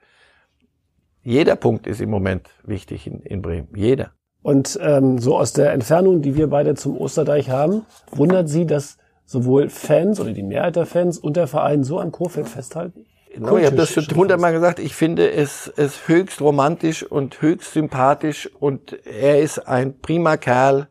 Jeder 1.22 1.56
Punkt 1.56 1.86
ist 1.86 2.00
im 2.00 2.10
Moment 2.10 2.48
wichtig 2.64 3.06
in, 3.06 3.20
in 3.22 3.42
Bremen. 3.42 3.68
Jeder. 3.74 4.12
Und 4.42 4.78
ähm, 4.82 5.18
so 5.18 5.36
aus 5.36 5.52
der 5.52 5.72
Entfernung, 5.72 6.22
die 6.22 6.34
wir 6.34 6.48
beide 6.48 6.74
zum 6.74 6.96
Osterdeich 6.96 7.50
haben, 7.50 7.84
wundert 8.10 8.48
Sie, 8.48 8.66
dass 8.66 8.96
sowohl 9.30 9.68
Fans 9.68 10.18
oder 10.18 10.32
die 10.32 10.42
Mehrheit 10.42 10.74
der 10.74 10.86
Fans 10.86 11.16
und 11.16 11.36
der 11.36 11.46
Verein 11.46 11.84
so 11.84 12.00
an 12.00 12.10
Kofeld 12.10 12.48
festhalten? 12.48 13.06
No, 13.38 13.56
ich 13.56 13.64
habe 13.64 13.76
das 13.76 13.92
schon 13.92 14.04
hundertmal 14.12 14.52
gesagt. 14.52 14.80
Ich 14.80 14.96
finde 14.96 15.30
es, 15.30 15.72
es 15.76 16.08
höchst 16.08 16.40
romantisch 16.40 17.04
und 17.04 17.40
höchst 17.40 17.74
sympathisch 17.74 18.50
und 18.58 19.06
er 19.06 19.40
ist 19.40 19.60
ein 19.68 20.00
prima 20.00 20.36
Kerl. 20.36 20.88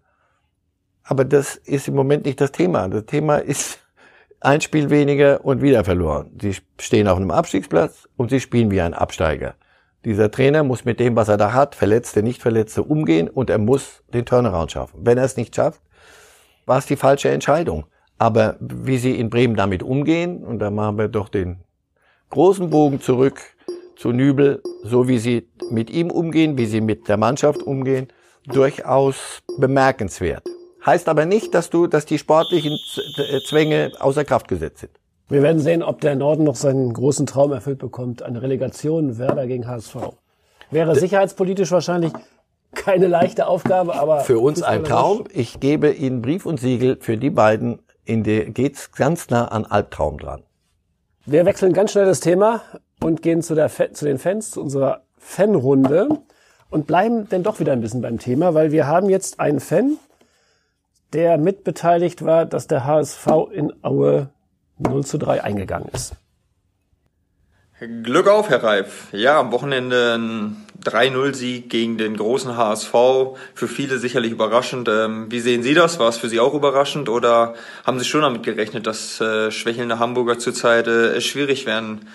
Aber 1.04 1.26
das 1.26 1.58
ist 1.58 1.90
im 1.90 1.96
Moment 1.96 2.24
nicht 2.24 2.40
das 2.40 2.54
Thema. 2.54 2.88
Das 2.88 3.06
Thema 3.08 3.40
ist 3.40 3.80
ein 4.40 4.62
Spiel 4.62 4.90
weniger 4.90 5.44
und 5.44 5.62
wieder 5.62 5.84
verloren. 5.84 6.32
Sie 6.42 6.56
stehen 6.80 7.10
auf 7.10 7.18
einem 7.18 7.32
Abstiegsplatz 7.32 8.08
und 8.16 8.30
sie 8.30 8.40
spielen 8.40 8.72
wie 8.72 8.80
ein 8.80 8.94
Absteiger. 8.94 9.56
Dieser 10.06 10.32
Trainer 10.32 10.64
muss 10.64 10.86
mit 10.86 11.02
dem, 11.02 11.18
was 11.18 11.28
er 11.28 11.36
da 11.36 11.52
hat, 11.52 11.76
Verletzte, 11.76 12.24
Nicht-Verletzte 12.24 12.84
umgehen 12.84 13.28
und 13.28 13.50
er 13.50 13.58
muss 13.58 14.02
den 14.14 14.26
Turnaround 14.26 14.72
schaffen. 14.72 15.02
Wenn 15.04 15.18
er 15.18 15.26
es 15.26 15.36
nicht 15.36 15.58
schafft, 15.58 15.82
war 16.66 16.78
es 16.78 16.86
die 16.86 16.96
falsche 16.96 17.32
Entscheidung. 17.32 17.84
Aber 18.20 18.58
wie 18.60 18.98
sie 18.98 19.18
in 19.18 19.30
Bremen 19.30 19.56
damit 19.56 19.82
umgehen, 19.82 20.44
und 20.44 20.60
da 20.60 20.70
machen 20.70 20.98
wir 20.98 21.08
doch 21.08 21.30
den 21.30 21.60
großen 22.30 22.70
Bogen 22.70 23.02
zurück 23.02 23.42
zu 23.96 24.12
Nübel, 24.12 24.62
so 24.84 25.08
wie 25.08 25.18
sie 25.18 25.48
mit 25.72 25.90
ihm 25.90 26.12
umgehen, 26.12 26.58
wie 26.58 26.66
sie 26.66 26.82
mit 26.82 27.08
der 27.08 27.18
Mannschaft 27.18 27.64
umgehen, 27.64 28.08
durchaus 28.46 29.42
bemerkenswert. 29.58 30.44
Heißt 30.86 31.10
aber 31.10 31.26
nicht, 31.26 31.54
dass 31.54 31.70
du, 31.70 31.88
dass 31.88 32.06
die 32.06 32.18
sportlichen 32.18 32.78
Zwänge 33.48 33.92
außer 34.00 34.26
Kraft 34.26 34.48
gesetzt 34.48 34.80
sind. 34.80 34.92
Wir 35.30 35.44
werden 35.44 35.60
sehen, 35.60 35.84
ob 35.84 36.02
der 36.02 36.16
Norden 36.16 36.44
noch 36.44 36.56
seinen 36.56 36.92
großen 36.94 37.26
Traum 37.26 37.52
erfüllt 37.52 37.80
bekommt. 37.80 38.24
Eine 38.24 38.42
Relegation 38.42 39.18
Werder 39.18 39.48
gegen 39.48 39.68
HSV. 39.68 39.96
Wäre 40.72 40.96
sicherheitspolitisch 40.96 41.72
wahrscheinlich 41.72 42.12
keine 42.74 43.08
leichte 43.08 43.48
Aufgabe, 43.48 43.96
aber. 43.96 44.22
Für 44.22 44.40
uns 44.40 44.62
ein 44.64 44.84
Traum. 44.84 45.26
Ich 45.32 45.60
gebe 45.60 45.92
Ihnen 45.92 46.22
Brief 46.22 46.46
und 46.46 46.60
Siegel 46.60 46.98
für 47.00 47.18
die 47.18 47.30
beiden 47.30 47.80
in 48.10 48.24
der 48.24 48.46
geht's 48.46 48.92
ganz 48.92 49.30
nah 49.30 49.48
an 49.50 49.66
Albtraum 49.66 50.18
dran. 50.18 50.44
Wir 51.26 51.46
wechseln 51.46 51.74
ganz 51.74 51.92
schnell 51.92 52.06
das 52.06 52.20
Thema 52.20 52.62
und 53.00 53.22
gehen 53.22 53.44
zu, 53.44 53.54
der, 53.54 53.70
zu 53.70 54.06
den 54.06 54.18
Fans, 54.18 54.52
zu 54.52 54.62
unserer 54.62 55.04
Fanrunde 55.18 56.10
und 56.72 56.88
bleiben 56.88 57.30
denn 57.30 57.44
doch 57.44 57.60
wieder 57.60 57.72
ein 57.72 57.82
bisschen 57.82 58.02
beim 58.02 58.18
Thema, 58.18 58.56
weil 58.56 58.72
wir 58.72 58.88
haben 58.88 59.10
jetzt 59.10 59.40
einen 59.40 59.60
Fan, 59.60 59.98
der 61.14 61.38
mitbeteiligt 61.38 62.26
war, 62.26 62.48
dass 62.48 62.66
der 62.66 62.86
HSV 62.86 63.28
in 63.52 63.74
Aue 63.84 64.30
0 64.80 65.06
zu 65.06 65.20
3 65.20 65.44
eingegangen 65.44 65.90
ist. 65.94 66.14
Glück 67.80 68.28
auf, 68.28 68.50
Herr 68.50 68.62
Reif. 68.62 69.08
Ja, 69.14 69.40
am 69.40 69.54
Wochenende 69.54 70.18
ein 70.18 70.66
3-0-Sieg 70.84 71.70
gegen 71.70 71.98
den 71.98 72.18
großen 72.18 72.58
HSV. 72.58 72.92
Für 73.54 73.68
viele 73.70 74.00
sicherlich 74.00 74.34
überraschend. 74.34 74.90
Ähm, 74.90 75.28
wie 75.30 75.40
sehen 75.40 75.64
Sie 75.64 75.74
das? 75.74 75.98
War 75.98 76.10
es 76.10 76.18
für 76.18 76.28
Sie 76.28 76.42
auch 76.42 76.54
überraschend 76.54 77.08
oder 77.08 77.54
haben 77.86 77.98
Sie 77.98 78.04
schon 78.04 78.22
damit 78.22 78.44
gerechnet, 78.44 78.86
dass 78.86 79.22
äh, 79.22 79.50
schwächelnde 79.50 79.98
Hamburger 79.98 80.38
zurzeit 80.38 80.88
äh, 80.88 81.16
es 81.16 81.24
schwierig 81.24 81.66
werden 81.66 82.08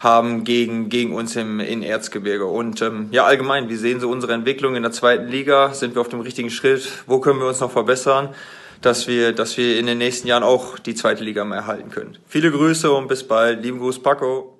haben 0.00 0.42
gegen, 0.42 0.88
gegen 0.88 1.14
uns 1.14 1.36
im, 1.36 1.60
in 1.60 1.84
Erzgebirge? 1.84 2.46
Und 2.46 2.82
ähm, 2.82 3.06
ja, 3.12 3.24
allgemein, 3.24 3.68
wie 3.68 3.76
sehen 3.76 4.00
Sie 4.00 4.08
unsere 4.08 4.32
Entwicklung 4.32 4.74
in 4.74 4.82
der 4.82 4.90
zweiten 4.92 5.28
Liga? 5.28 5.74
Sind 5.74 5.94
wir 5.94 6.00
auf 6.00 6.08
dem 6.08 6.22
richtigen 6.22 6.50
Schritt? 6.50 6.88
Wo 7.06 7.20
können 7.20 7.38
wir 7.38 7.46
uns 7.46 7.60
noch 7.60 7.70
verbessern? 7.70 8.30
dass 8.80 9.08
wir, 9.08 9.32
dass 9.32 9.56
wir 9.56 9.78
in 9.78 9.86
den 9.86 9.96
nächsten 9.96 10.28
Jahren 10.28 10.42
auch 10.42 10.78
die 10.78 10.94
zweite 10.94 11.24
Liga 11.24 11.42
mal 11.46 11.56
erhalten 11.56 11.88
können. 11.88 12.18
Viele 12.26 12.50
Grüße 12.50 12.92
und 12.92 13.08
bis 13.08 13.26
bald. 13.26 13.62
Lieben 13.62 13.78
Gruß, 13.78 14.02
Paco. 14.02 14.53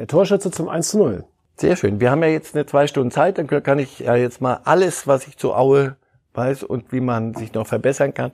Der 0.00 0.06
Torschütze 0.06 0.50
zum 0.50 0.70
1 0.70 0.88
zu 0.88 0.98
0. 0.98 1.24
Sehr 1.58 1.76
schön. 1.76 2.00
Wir 2.00 2.10
haben 2.10 2.22
ja 2.22 2.30
jetzt 2.30 2.54
eine 2.54 2.64
zwei 2.64 2.86
Stunden 2.86 3.10
Zeit, 3.10 3.36
dann 3.36 3.46
kann 3.46 3.78
ich 3.78 3.98
ja 3.98 4.16
jetzt 4.16 4.40
mal 4.40 4.62
alles, 4.64 5.06
was 5.06 5.26
ich 5.26 5.36
zu 5.36 5.52
Aue 5.52 5.94
weiß 6.32 6.62
und 6.62 6.90
wie 6.90 7.02
man 7.02 7.34
sich 7.34 7.52
noch 7.52 7.66
verbessern 7.66 8.14
kann. 8.14 8.32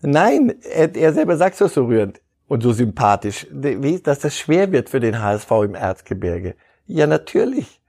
Nein, 0.00 0.56
er, 0.68 0.92
er 0.96 1.12
selber 1.12 1.36
sagt 1.36 1.60
es 1.60 1.74
so 1.74 1.84
rührend 1.84 2.20
und 2.48 2.64
so 2.64 2.72
sympathisch, 2.72 3.46
dass 3.52 4.18
das 4.18 4.36
schwer 4.36 4.72
wird 4.72 4.88
für 4.88 4.98
den 4.98 5.22
HSV 5.22 5.52
im 5.62 5.76
Erzgebirge. 5.76 6.56
Ja, 6.88 7.06
natürlich. 7.06 7.80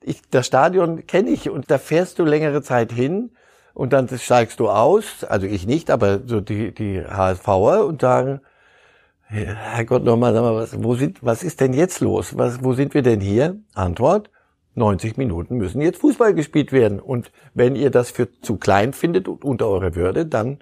Ich, 0.00 0.22
das 0.30 0.46
Stadion 0.46 1.04
kenne 1.04 1.30
ich 1.30 1.50
und 1.50 1.72
da 1.72 1.78
fährst 1.78 2.20
du 2.20 2.24
längere 2.24 2.62
Zeit 2.62 2.92
hin 2.92 3.32
und 3.74 3.92
dann 3.92 4.08
steigst 4.08 4.60
du 4.60 4.68
aus, 4.68 5.24
also 5.24 5.48
ich 5.48 5.66
nicht, 5.66 5.90
aber 5.90 6.20
so 6.24 6.40
die, 6.40 6.72
die 6.72 7.04
HSVer 7.04 7.84
und 7.84 8.00
sagen, 8.00 8.40
Herrgott, 9.28 10.04
nochmal, 10.04 10.32
sag 10.32 10.42
mal, 10.42 10.54
was, 10.54 10.82
wo 10.82 10.94
sind, 10.94 11.22
was 11.22 11.42
ist 11.42 11.60
denn 11.60 11.74
jetzt 11.74 12.00
los? 12.00 12.38
Was, 12.38 12.64
wo 12.64 12.72
sind 12.72 12.94
wir 12.94 13.02
denn 13.02 13.20
hier? 13.20 13.58
Antwort, 13.74 14.30
90 14.74 15.18
Minuten 15.18 15.56
müssen 15.58 15.82
jetzt 15.82 16.00
Fußball 16.00 16.32
gespielt 16.32 16.72
werden. 16.72 16.98
Und 16.98 17.30
wenn 17.52 17.76
ihr 17.76 17.90
das 17.90 18.10
für 18.10 18.40
zu 18.40 18.56
klein 18.56 18.94
findet 18.94 19.28
und 19.28 19.44
unter 19.44 19.68
eure 19.68 19.94
Würde, 19.94 20.24
dann 20.24 20.60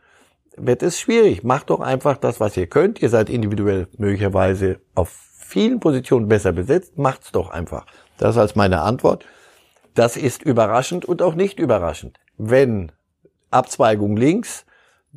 wird 0.56 0.82
es 0.82 0.98
schwierig. 0.98 1.44
Macht 1.44 1.70
doch 1.70 1.80
einfach 1.80 2.16
das, 2.16 2.40
was 2.40 2.56
ihr 2.56 2.66
könnt. 2.66 3.00
Ihr 3.00 3.08
seid 3.08 3.30
individuell 3.30 3.86
möglicherweise 3.98 4.80
auf 4.94 5.10
vielen 5.10 5.78
Positionen 5.78 6.26
besser 6.26 6.52
besetzt. 6.52 6.98
Macht's 6.98 7.30
doch 7.30 7.50
einfach. 7.50 7.86
Das 8.18 8.36
als 8.36 8.56
meine 8.56 8.80
Antwort. 8.80 9.24
Das 9.94 10.16
ist 10.16 10.42
überraschend 10.42 11.04
und 11.04 11.22
auch 11.22 11.34
nicht 11.34 11.60
überraschend. 11.60 12.18
Wenn 12.36 12.90
Abzweigung 13.50 14.16
links, 14.16 14.66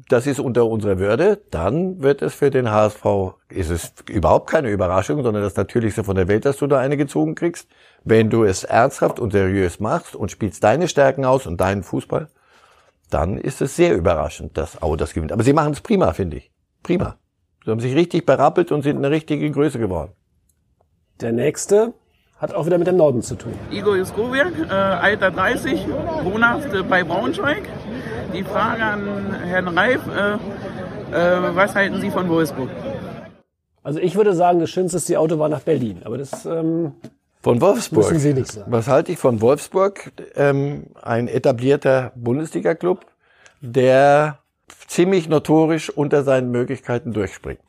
das 0.07 0.27
ist 0.27 0.39
unter 0.39 0.65
unserer 0.65 0.99
Würde, 0.99 1.41
dann 1.51 2.01
wird 2.01 2.21
es 2.21 2.35
für 2.35 2.49
den 2.49 2.71
HSV, 2.71 3.05
ist 3.49 3.69
es 3.69 3.93
überhaupt 4.09 4.49
keine 4.49 4.69
Überraschung, 4.69 5.23
sondern 5.23 5.43
das 5.43 5.55
Natürlichste 5.55 6.03
von 6.03 6.15
der 6.15 6.27
Welt, 6.27 6.45
dass 6.45 6.57
du 6.57 6.67
da 6.67 6.79
eine 6.79 6.97
gezogen 6.97 7.35
kriegst. 7.35 7.67
Wenn 8.03 8.29
du 8.29 8.43
es 8.43 8.63
ernsthaft 8.63 9.19
und 9.19 9.31
seriös 9.31 9.79
machst 9.79 10.15
und 10.15 10.31
spielst 10.31 10.63
deine 10.63 10.87
Stärken 10.87 11.25
aus 11.25 11.47
und 11.47 11.59
deinen 11.59 11.83
Fußball, 11.83 12.29
dann 13.09 13.37
ist 13.37 13.61
es 13.61 13.75
sehr 13.75 13.95
überraschend, 13.95 14.57
dass 14.57 14.81
Aue 14.81 14.97
das 14.97 15.13
gewinnt. 15.13 15.31
Aber 15.31 15.43
sie 15.43 15.53
machen 15.53 15.73
es 15.73 15.81
prima, 15.81 16.13
finde 16.13 16.37
ich. 16.37 16.51
Prima. 16.83 17.17
Sie 17.65 17.71
haben 17.71 17.79
sich 17.79 17.95
richtig 17.95 18.25
berappelt 18.25 18.71
und 18.71 18.83
sind 18.83 18.97
eine 18.97 19.09
richtige 19.09 19.49
Größe 19.51 19.79
geworden. 19.79 20.11
Der 21.19 21.31
nächste 21.31 21.93
hat 22.37 22.53
auch 22.53 22.65
wieder 22.65 22.77
mit 22.77 22.87
dem 22.87 22.95
Norden 22.95 23.21
zu 23.21 23.35
tun. 23.35 23.53
Igor 23.69 23.97
Juskowiak, 23.97 24.53
äh, 24.69 24.73
Alter 24.73 25.31
30, 25.31 25.87
wohnhaft 26.23 26.73
äh, 26.73 26.83
bei 26.83 27.03
Braunschweig. 27.03 27.63
Die 28.33 28.43
Frage 28.43 28.83
an 28.83 29.33
Herrn 29.43 29.67
Reif, 29.69 30.01
äh, 30.07 30.33
äh, 31.15 31.55
was 31.55 31.73
halten 31.75 31.99
Sie 31.99 32.11
von 32.11 32.29
Wolfsburg? 32.29 32.69
Also 33.83 33.99
ich 33.99 34.15
würde 34.15 34.33
sagen, 34.35 34.59
das 34.59 34.69
Schönste 34.69 34.97
ist 34.97 35.09
die 35.09 35.17
Autobahn 35.17 35.51
nach 35.51 35.61
Berlin. 35.61 36.01
Aber 36.03 36.17
das 36.17 36.45
ähm, 36.45 36.93
von 37.41 37.59
Wolfsburg. 37.61 38.05
müssen 38.05 38.19
Sie 38.19 38.33
nicht 38.33 38.51
sagen. 38.51 38.71
Was 38.71 38.87
halte 38.87 39.11
ich 39.11 39.17
von 39.17 39.41
Wolfsburg? 39.41 40.11
Ähm, 40.35 40.87
ein 41.01 41.27
etablierter 41.27 42.11
Bundesliga-Club, 42.15 43.05
der 43.61 44.39
ziemlich 44.87 45.27
notorisch 45.27 45.89
unter 45.89 46.23
seinen 46.23 46.51
Möglichkeiten 46.51 47.13
durchspringt. 47.13 47.61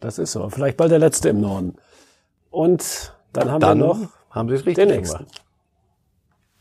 Das 0.00 0.18
ist 0.18 0.32
so. 0.32 0.48
Vielleicht 0.50 0.76
bald 0.76 0.90
der 0.90 0.98
letzte 0.98 1.28
im 1.28 1.40
Norden. 1.40 1.76
Und 2.50 3.14
dann 3.32 3.50
haben 3.50 3.60
Dann 3.60 3.78
wir 3.78 3.86
noch 3.86 3.98
haben 4.30 4.48
sie 4.48 4.54
es 4.56 4.62
den 4.62 4.68
richtig 4.74 4.88
nächsten. 4.88 5.18
gemacht. 5.18 5.42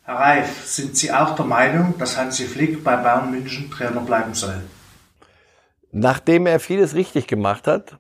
Herr 0.08 0.16
Reif, 0.16 0.66
sind 0.66 0.96
Sie 0.96 1.12
auch 1.12 1.36
der 1.36 1.44
Meinung, 1.44 1.96
dass 1.98 2.18
Hansi 2.18 2.46
Flick 2.46 2.82
bei 2.82 2.96
Bayern 2.96 3.30
München 3.30 3.70
Trainer 3.70 4.00
bleiben 4.00 4.34
soll? 4.34 4.62
Nachdem 5.92 6.48
er 6.48 6.62
vieles 6.62 6.96
richtig 6.96 7.28
gemacht 7.28 7.68
hat 7.68 8.00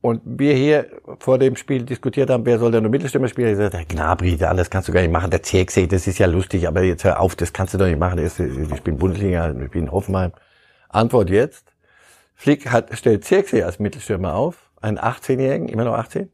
und 0.00 0.22
wir 0.24 0.54
hier 0.54 0.90
vor 1.20 1.38
dem 1.38 1.54
Spiel 1.54 1.84
diskutiert 1.84 2.30
haben, 2.30 2.44
wer 2.46 2.58
soll 2.58 2.72
denn 2.72 2.82
nur 2.82 2.90
Mittelstürmer 2.90 3.28
spielen, 3.28 3.52
ich 3.52 3.58
gesagt, 3.58 3.74
der 3.74 3.84
Gnabry, 3.84 4.42
alles 4.42 4.70
kannst 4.70 4.88
du 4.88 4.92
gar 4.92 5.02
nicht 5.02 5.12
machen, 5.12 5.30
der 5.30 5.44
Zirkzee, 5.44 5.86
das 5.86 6.08
ist 6.08 6.18
ja 6.18 6.26
lustig, 6.26 6.66
aber 6.66 6.82
jetzt 6.82 7.04
hör 7.04 7.20
auf, 7.20 7.36
das 7.36 7.52
kannst 7.52 7.74
du 7.74 7.78
doch 7.78 7.86
nicht 7.86 8.00
machen, 8.00 8.18
wir 8.18 8.76
spielen 8.76 8.98
Bundesliga, 8.98 9.56
wir 9.56 9.66
spielen 9.68 9.92
Hoffenheim. 9.92 10.32
Antwort 10.88 11.30
jetzt, 11.30 11.74
Flick 12.34 12.72
hat, 12.72 12.88
stellt 12.98 13.24
Zirkzee 13.24 13.62
als 13.62 13.78
Mittelstürmer 13.78 14.34
auf, 14.34 14.72
einen 14.80 14.98
18-Jährigen, 14.98 15.68
immer 15.68 15.84
noch 15.84 15.94
18, 15.94 16.28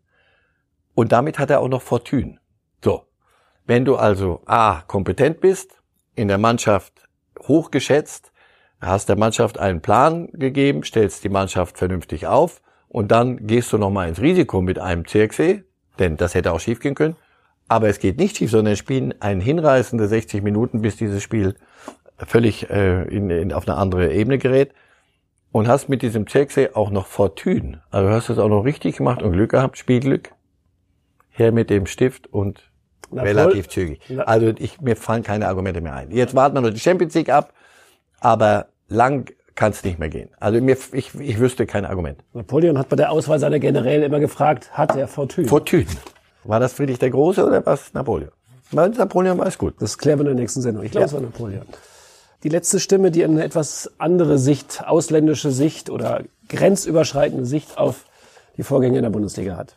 und 0.95 1.13
damit 1.13 1.39
hat 1.39 1.51
er 1.51 1.61
auch 1.61 1.69
noch 1.69 1.83
Fortune. 1.83 2.39
Wenn 3.67 3.85
du 3.85 3.97
also 3.97 4.43
A, 4.47 4.83
kompetent 4.87 5.41
bist, 5.41 5.81
in 6.15 6.29
der 6.29 6.39
Mannschaft 6.39 6.93
hochgeschätzt, 7.49 8.33
hast 8.81 9.09
der 9.09 9.17
Mannschaft 9.17 9.59
einen 9.59 9.81
Plan 9.81 10.29
gegeben, 10.33 10.85
stellst 10.85 11.25
die 11.25 11.29
Mannschaft 11.29 11.77
vernünftig 11.77 12.29
auf 12.29 12.63
und 12.89 13.11
dann 13.11 13.47
gehst 13.47 13.73
du 13.73 13.79
nochmal 13.79 14.09
ins 14.09 14.21
Risiko 14.21 14.63
mit 14.63 14.79
einem 14.79 15.07
Zirksee, 15.07 15.65
denn 15.99 16.17
das 16.17 16.35
hätte 16.35 16.53
auch 16.53 16.61
schief 16.61 16.79
gehen 16.79 16.95
können. 16.95 17.17
Aber 17.69 17.89
es 17.89 17.99
geht 17.99 18.19
nicht 18.19 18.37
schief, 18.37 18.53
sondern 18.53 18.77
spielen 18.77 19.15
ein 19.21 19.41
hinreißende 19.41 20.07
60 20.07 20.43
Minuten, 20.45 20.83
bis 20.83 20.97
dieses 20.97 21.23
Spiel 21.23 21.57
völlig 22.17 22.71
äh, 22.71 23.03
in, 23.09 23.31
in, 23.31 23.53
auf 23.53 23.67
eine 23.67 23.77
andere 23.77 24.13
Ebene 24.13 24.39
gerät. 24.39 24.73
Und 25.51 25.67
hast 25.67 25.89
mit 25.89 26.03
diesem 26.03 26.27
Zirksee 26.27 26.71
auch 26.75 26.91
noch 26.91 27.07
Fortune. 27.07 27.83
Also 27.91 28.11
hast 28.11 28.29
du 28.29 28.35
es 28.35 28.39
auch 28.39 28.49
noch 28.49 28.63
richtig 28.63 28.99
gemacht 28.99 29.23
und 29.23 29.33
Glück 29.33 29.51
gehabt, 29.51 29.79
Spielglück. 29.79 30.33
Her 31.31 31.51
mit 31.51 31.71
dem 31.71 31.87
Stift 31.87 32.27
und 32.27 32.71
Na, 33.11 33.23
relativ 33.23 33.65
voll- 33.67 33.73
zügig. 33.73 34.01
Na- 34.09 34.25
Also 34.25 34.53
ich, 34.59 34.81
mir 34.81 34.97
fallen 34.97 35.23
keine 35.23 35.49
Argumente 35.49 35.81
mehr 35.81 35.95
ein. 35.95 36.11
Jetzt 36.11 36.35
warten 36.35 36.55
wir 36.57 36.61
nur 36.61 36.71
die 36.73 36.81
Champions 36.81 37.15
League 37.15 37.31
ab, 37.31 37.53
aber 38.21 38.67
lang 38.89 39.31
kann 39.55 39.73
es 39.73 39.83
nicht 39.85 39.99
mehr 39.99 40.09
gehen. 40.09 40.31
Also 40.39 40.61
mir, 40.61 40.77
ich, 40.93 41.15
ich 41.15 41.39
wüsste 41.39 41.67
kein 41.67 41.85
Argument. 41.87 42.23
Napoleon 42.35 42.79
hat 42.79 42.89
bei 42.89 42.97
der 42.97 43.11
Auswahl 43.11 43.39
seiner 43.39 43.59
Generäle 43.59 44.05
immer 44.05 44.21
gefragt, 44.21 44.71
hat 44.73 44.97
er 44.97 45.09
Fortune? 45.09 45.49
Fortune. 45.49 45.87
War 46.45 46.61
das 46.61 46.75
Friedrich 46.75 46.99
der 46.99 47.11
Große 47.11 47.45
oder 47.45 47.65
was 47.65 47.93
Napoleon? 47.95 48.31
Napoleon 48.73 49.39
war 49.39 49.47
es 49.47 49.59
gut. 49.59 49.75
das 49.81 49.97
klären 49.97 50.19
wir 50.19 50.23
in 50.23 50.37
der 50.37 50.43
nächsten 50.43 50.61
Sendung. 50.61 50.85
Ich 50.85 50.91
glaube, 50.91 51.03
Ja. 51.03 51.07
es 51.07 51.13
war 51.15 51.21
Napoleon. 51.21 51.63
die 52.43 52.49
letzte 52.49 52.81
Stimme, 52.81 53.11
die 53.11 53.25
eine 53.25 53.43
etwas 53.45 53.91
andere 53.99 54.39
Sicht, 54.39 54.83
ausländische 54.87 55.51
Sicht 55.51 55.89
oder 55.91 56.23
grenzüberschreitende 56.49 57.47
Sicht 57.47 57.79
auf 57.79 58.05
die 58.57 58.63
Vorgänge 58.63 58.97
in 58.99 59.03
der 59.03 59.11
Bundesliga 59.11 59.57
hat. 59.57 59.77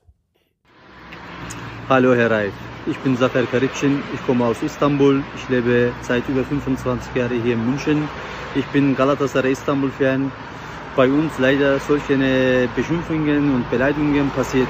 Hallo 1.89 2.13
Herr 2.13 2.30
Reif, 2.30 2.54
ich 2.86 3.02
bin 3.02 3.17
Zafer 3.17 3.47
Karipschin, 3.47 4.04
ich 4.12 4.21
komme 4.21 4.45
aus 4.45 4.62
Istanbul, 4.62 5.25
ich 5.34 5.47
lebe 5.47 5.95
seit 6.02 6.30
über 6.30 6.45
25 6.45 7.15
Jahren 7.15 7.41
hier 7.41 7.56
in 7.56 7.65
München. 7.65 8.12
Ich 8.54 8.69
bin 8.69 8.93
Galatasaray 8.93 9.54
Istanbul-Fan. 9.54 10.32
Bei 10.93 11.12
uns 11.12 11.39
leider 11.39 11.80
solche 11.80 12.69
Beschimpfungen 12.75 13.49
und 13.49 13.69
Beleidigungen 13.69 14.30
passiert 14.30 14.69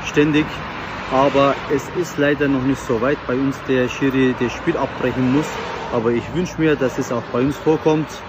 ständig, 0.00 0.64
aber 1.10 1.58
es 1.68 1.90
ist 1.90 2.16
leider 2.16 2.48
noch 2.48 2.64
nicht 2.64 2.80
so 2.80 3.02
weit 3.02 3.26
bei 3.26 3.38
uns 3.38 3.62
der 3.64 3.86
Schiri 3.90 4.34
das 4.34 4.50
Spiel 4.52 4.78
abbrechen 4.78 5.30
muss. 5.30 5.58
Aber 5.90 6.12
ich 6.12 6.32
wünsche 6.32 6.58
mir, 6.62 6.76
dass 6.76 6.96
es 6.96 7.12
auch 7.12 7.26
bei 7.26 7.42
uns 7.42 7.58
vorkommt. 7.58 8.24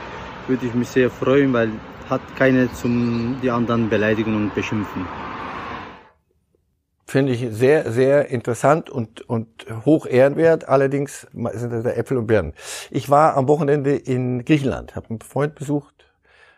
Würde 0.46 0.66
ich 0.66 0.74
mich 0.74 0.90
sehr 0.90 1.10
freuen, 1.10 1.54
weil 1.54 1.80
hat 2.04 2.36
keine 2.36 2.70
zum 2.70 3.40
die 3.40 3.50
anderen 3.50 3.88
beleidigen 3.88 4.36
und 4.36 4.54
beschimpfen. 4.54 5.08
Finde 7.08 7.34
ich 7.34 7.48
sehr, 7.52 7.92
sehr 7.92 8.30
interessant 8.30 8.90
und, 8.90 9.22
und 9.30 9.48
hoch 9.86 10.08
ehrenwert. 10.08 10.68
Allerdings 10.68 11.28
sind 11.54 11.72
das 11.72 11.86
Äpfel 11.86 12.18
und 12.18 12.28
Birnen. 12.28 12.54
Ich 12.90 13.10
war 13.10 13.38
am 13.38 13.48
Wochenende 13.48 13.96
in 13.96 14.44
Griechenland, 14.44 14.96
habe 14.96 15.10
einen 15.10 15.22
Freund 15.22 15.54
besucht, 15.56 15.94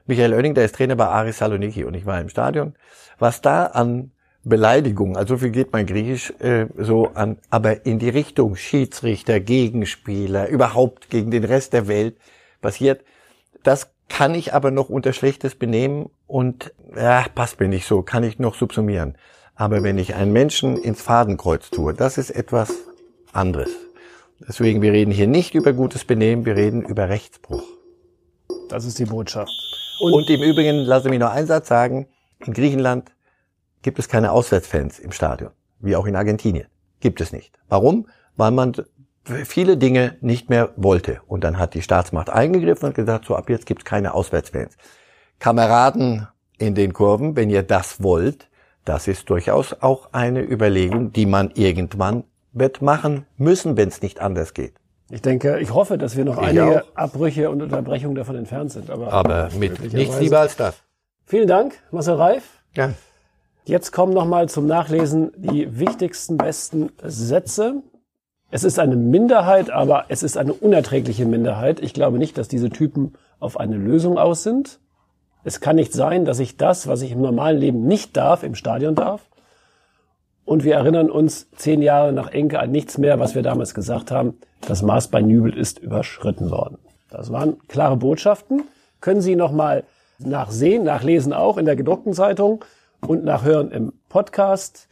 Michael 0.06 0.34
Oenning, 0.34 0.54
der 0.54 0.64
ist 0.64 0.76
Trainer 0.76 0.96
bei 0.96 1.06
Aris 1.06 1.40
Saloniki 1.40 1.84
und 1.84 1.94
ich 1.94 2.06
war 2.06 2.22
im 2.22 2.30
Stadion. 2.30 2.76
Was 3.20 3.42
da 3.42 3.66
an 3.66 4.12
Beleidigung, 4.46 5.18
also 5.18 5.36
so 5.36 5.40
viel 5.40 5.50
geht 5.50 5.74
mein 5.74 5.86
Griechisch 5.86 6.32
äh, 6.40 6.68
so 6.78 7.10
an, 7.14 7.38
aber 7.50 7.86
in 7.86 8.00
die 8.00 8.08
Richtung 8.08 8.56
Schiedsrichter, 8.56 9.42
Gegenspieler, 9.42 10.48
überhaupt 10.48 11.10
gegen 11.10 11.30
den 11.30 11.44
Rest 11.44 11.74
der 11.74 11.90
Welt 11.90 12.16
passiert, 12.62 13.04
das 13.64 13.92
kann 14.08 14.34
ich 14.34 14.54
aber 14.54 14.72
noch 14.72 14.88
unter 14.88 15.12
schlechtes 15.12 15.56
Benehmen 15.56 16.10
und 16.28 16.74
ja, 16.96 17.26
passt 17.36 17.60
mir 17.60 17.68
nicht 17.68 17.86
so, 17.86 18.02
kann 18.02 18.24
ich 18.24 18.40
noch 18.40 18.56
subsumieren. 18.56 19.18
Aber 19.58 19.82
wenn 19.82 19.98
ich 19.98 20.14
einen 20.14 20.32
Menschen 20.32 20.78
ins 20.78 21.02
Fadenkreuz 21.02 21.72
tue, 21.72 21.94
das 21.94 22.20
ist 22.20 22.30
etwas 22.30 22.74
anderes. 23.34 23.70
Deswegen, 24.40 24.84
wir 24.84 24.94
reden 24.94 25.12
hier 25.12 25.26
nicht 25.26 25.56
über 25.56 25.74
gutes 25.74 26.06
Benehmen, 26.06 26.46
wir 26.46 26.56
reden 26.56 26.84
über 26.84 27.10
Rechtsbruch. 27.10 27.64
Das 28.70 28.86
ist 28.86 29.00
die 29.00 29.06
Botschaft. 29.06 29.52
Und, 30.00 30.14
und 30.14 30.30
im 30.30 30.44
Übrigen, 30.44 30.78
lasse 30.78 31.10
mich 31.10 31.20
noch 31.20 31.32
einen 31.32 31.48
Satz 31.48 31.68
sagen, 31.68 32.08
in 32.46 32.54
Griechenland 32.54 33.12
gibt 33.82 33.98
es 33.98 34.08
keine 34.08 34.32
Auswärtsfans 34.32 35.00
im 35.00 35.12
Stadion, 35.12 35.50
wie 35.80 35.96
auch 35.96 36.06
in 36.06 36.16
Argentinien. 36.16 36.68
Gibt 37.00 37.20
es 37.20 37.32
nicht. 37.32 37.58
Warum? 37.68 38.08
Weil 38.36 38.52
man 38.52 38.74
viele 39.24 39.76
Dinge 39.78 40.18
nicht 40.22 40.52
mehr 40.52 40.72
wollte. 40.76 41.22
Und 41.26 41.44
dann 41.44 41.58
hat 41.58 41.74
die 41.74 41.82
Staatsmacht 41.82 42.30
eingegriffen 42.30 42.90
und 42.90 42.96
gesagt, 42.96 43.26
so 43.26 43.36
ab 43.36 43.50
jetzt 43.50 43.66
gibt 43.66 43.82
es 43.82 43.86
keine 43.86 44.14
Auswärtsfans. 44.14 44.78
Kameraden 45.40 46.28
in 46.60 46.76
den 46.76 46.94
Kurven, 46.94 47.36
wenn 47.36 47.50
ihr 47.50 47.64
das 47.64 48.04
wollt, 48.04 48.50
das 48.88 49.08
ist 49.08 49.30
durchaus 49.30 49.76
auch 49.82 50.10
eine 50.14 50.42
Überlegung, 50.42 51.12
die 51.12 51.26
man 51.26 51.52
irgendwann 51.56 52.24
wird 52.54 52.82
machen 52.82 53.26
müssen, 53.38 53.78
wenn 53.78 53.90
es 53.90 54.02
nicht 54.02 54.20
anders 54.22 54.54
geht. 54.54 54.74
Ich 55.10 55.22
denke, 55.22 55.60
ich 55.60 55.74
hoffe, 55.74 55.98
dass 55.98 56.18
wir 56.18 56.26
noch 56.26 56.38
ich 56.38 56.48
einige 56.48 56.84
auch. 56.84 56.96
Abbrüche 56.96 57.50
und 57.50 57.62
Unterbrechungen 57.62 58.16
davon 58.16 58.36
entfernt 58.36 58.72
sind. 58.72 58.90
Aber, 58.90 59.12
aber 59.12 59.50
mit 59.58 59.94
nichts 59.94 60.20
lieber 60.20 60.40
als 60.40 60.56
das. 60.56 60.76
Vielen 61.26 61.48
Dank, 61.48 61.74
Marcel 61.92 62.16
Reif. 62.16 62.44
Ja. 62.76 62.92
Jetzt 63.66 63.92
kommen 63.92 64.14
nochmal 64.14 64.50
zum 64.50 64.66
Nachlesen 64.66 65.32
die 65.36 65.80
wichtigsten, 65.80 66.38
besten 66.38 66.92
Sätze. 67.04 67.84
Es 68.50 68.64
ist 68.64 68.80
eine 68.80 68.96
Minderheit, 68.96 69.70
aber 69.70 70.06
es 70.08 70.24
ist 70.24 70.38
eine 70.38 70.54
unerträgliche 70.54 71.26
Minderheit. 71.26 71.82
Ich 71.82 71.94
glaube 71.94 72.18
nicht, 72.18 72.38
dass 72.38 72.48
diese 72.48 72.70
Typen 72.70 73.14
auf 73.40 73.60
eine 73.60 73.76
Lösung 73.76 74.18
aus 74.18 74.44
sind. 74.44 74.80
Es 75.48 75.62
kann 75.62 75.78
nicht 75.78 75.94
sein, 75.94 76.26
dass 76.26 76.40
ich 76.40 76.58
das, 76.58 76.88
was 76.88 77.02
ich 77.02 77.14
im 77.14 77.22
normalen 77.22 77.58
Leben 77.58 77.88
nicht 77.88 78.18
darf, 78.18 78.44
im 78.44 78.54
Stadion 78.54 78.96
darf. 78.96 79.22
Und 80.44 80.66
wir 80.66 80.76
erinnern 80.76 81.10
uns 81.10 81.50
zehn 81.56 81.82
Jahre 81.82 82.12
nach 82.12 82.34
Enke 82.34 82.60
an 82.60 82.70
nichts 82.70 82.98
mehr, 82.98 83.18
was 83.18 83.34
wir 83.34 83.44
damals 83.44 83.74
gesagt 83.74 84.12
haben. 84.12 84.38
Das 84.60 84.82
Maß 84.82 85.08
bei 85.08 85.22
Nübel 85.22 85.58
ist 85.58 85.80
überschritten 85.80 86.52
worden. 86.52 86.80
Das 87.10 87.32
waren 87.32 87.66
klare 87.70 87.96
Botschaften. 87.96 88.64
Können 89.00 89.22
Sie 89.22 89.38
nochmal 89.38 89.86
nachsehen, 90.20 90.84
nachlesen 90.84 91.32
auch 91.32 91.58
in 91.58 91.64
der 91.64 91.78
gedruckten 91.78 92.12
Zeitung 92.12 92.66
und 93.00 93.24
nachhören 93.24 93.72
im 93.72 93.94
Podcast. 94.10 94.90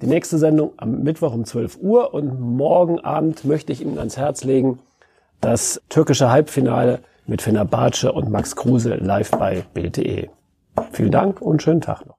Die 0.00 0.06
nächste 0.06 0.38
Sendung 0.38 0.72
am 0.78 1.02
Mittwoch 1.02 1.34
um 1.34 1.44
12 1.44 1.80
Uhr 1.82 2.14
und 2.14 2.40
morgen 2.40 2.98
Abend 3.00 3.44
möchte 3.44 3.72
ich 3.72 3.82
Ihnen 3.82 3.98
ans 3.98 4.16
Herz 4.16 4.42
legen 4.42 4.78
das 5.42 5.82
türkische 5.90 6.30
Halbfinale 6.30 7.00
mit 7.26 7.42
Fenerbahce 7.42 8.12
und 8.12 8.30
Max 8.30 8.56
Kruse 8.56 8.94
live 8.94 9.30
bei 9.30 9.64
Bild.de. 9.74 10.28
Vielen 10.92 11.10
Dank 11.10 11.40
und 11.40 11.62
schönen 11.62 11.80
Tag 11.80 12.06
noch. 12.06 12.16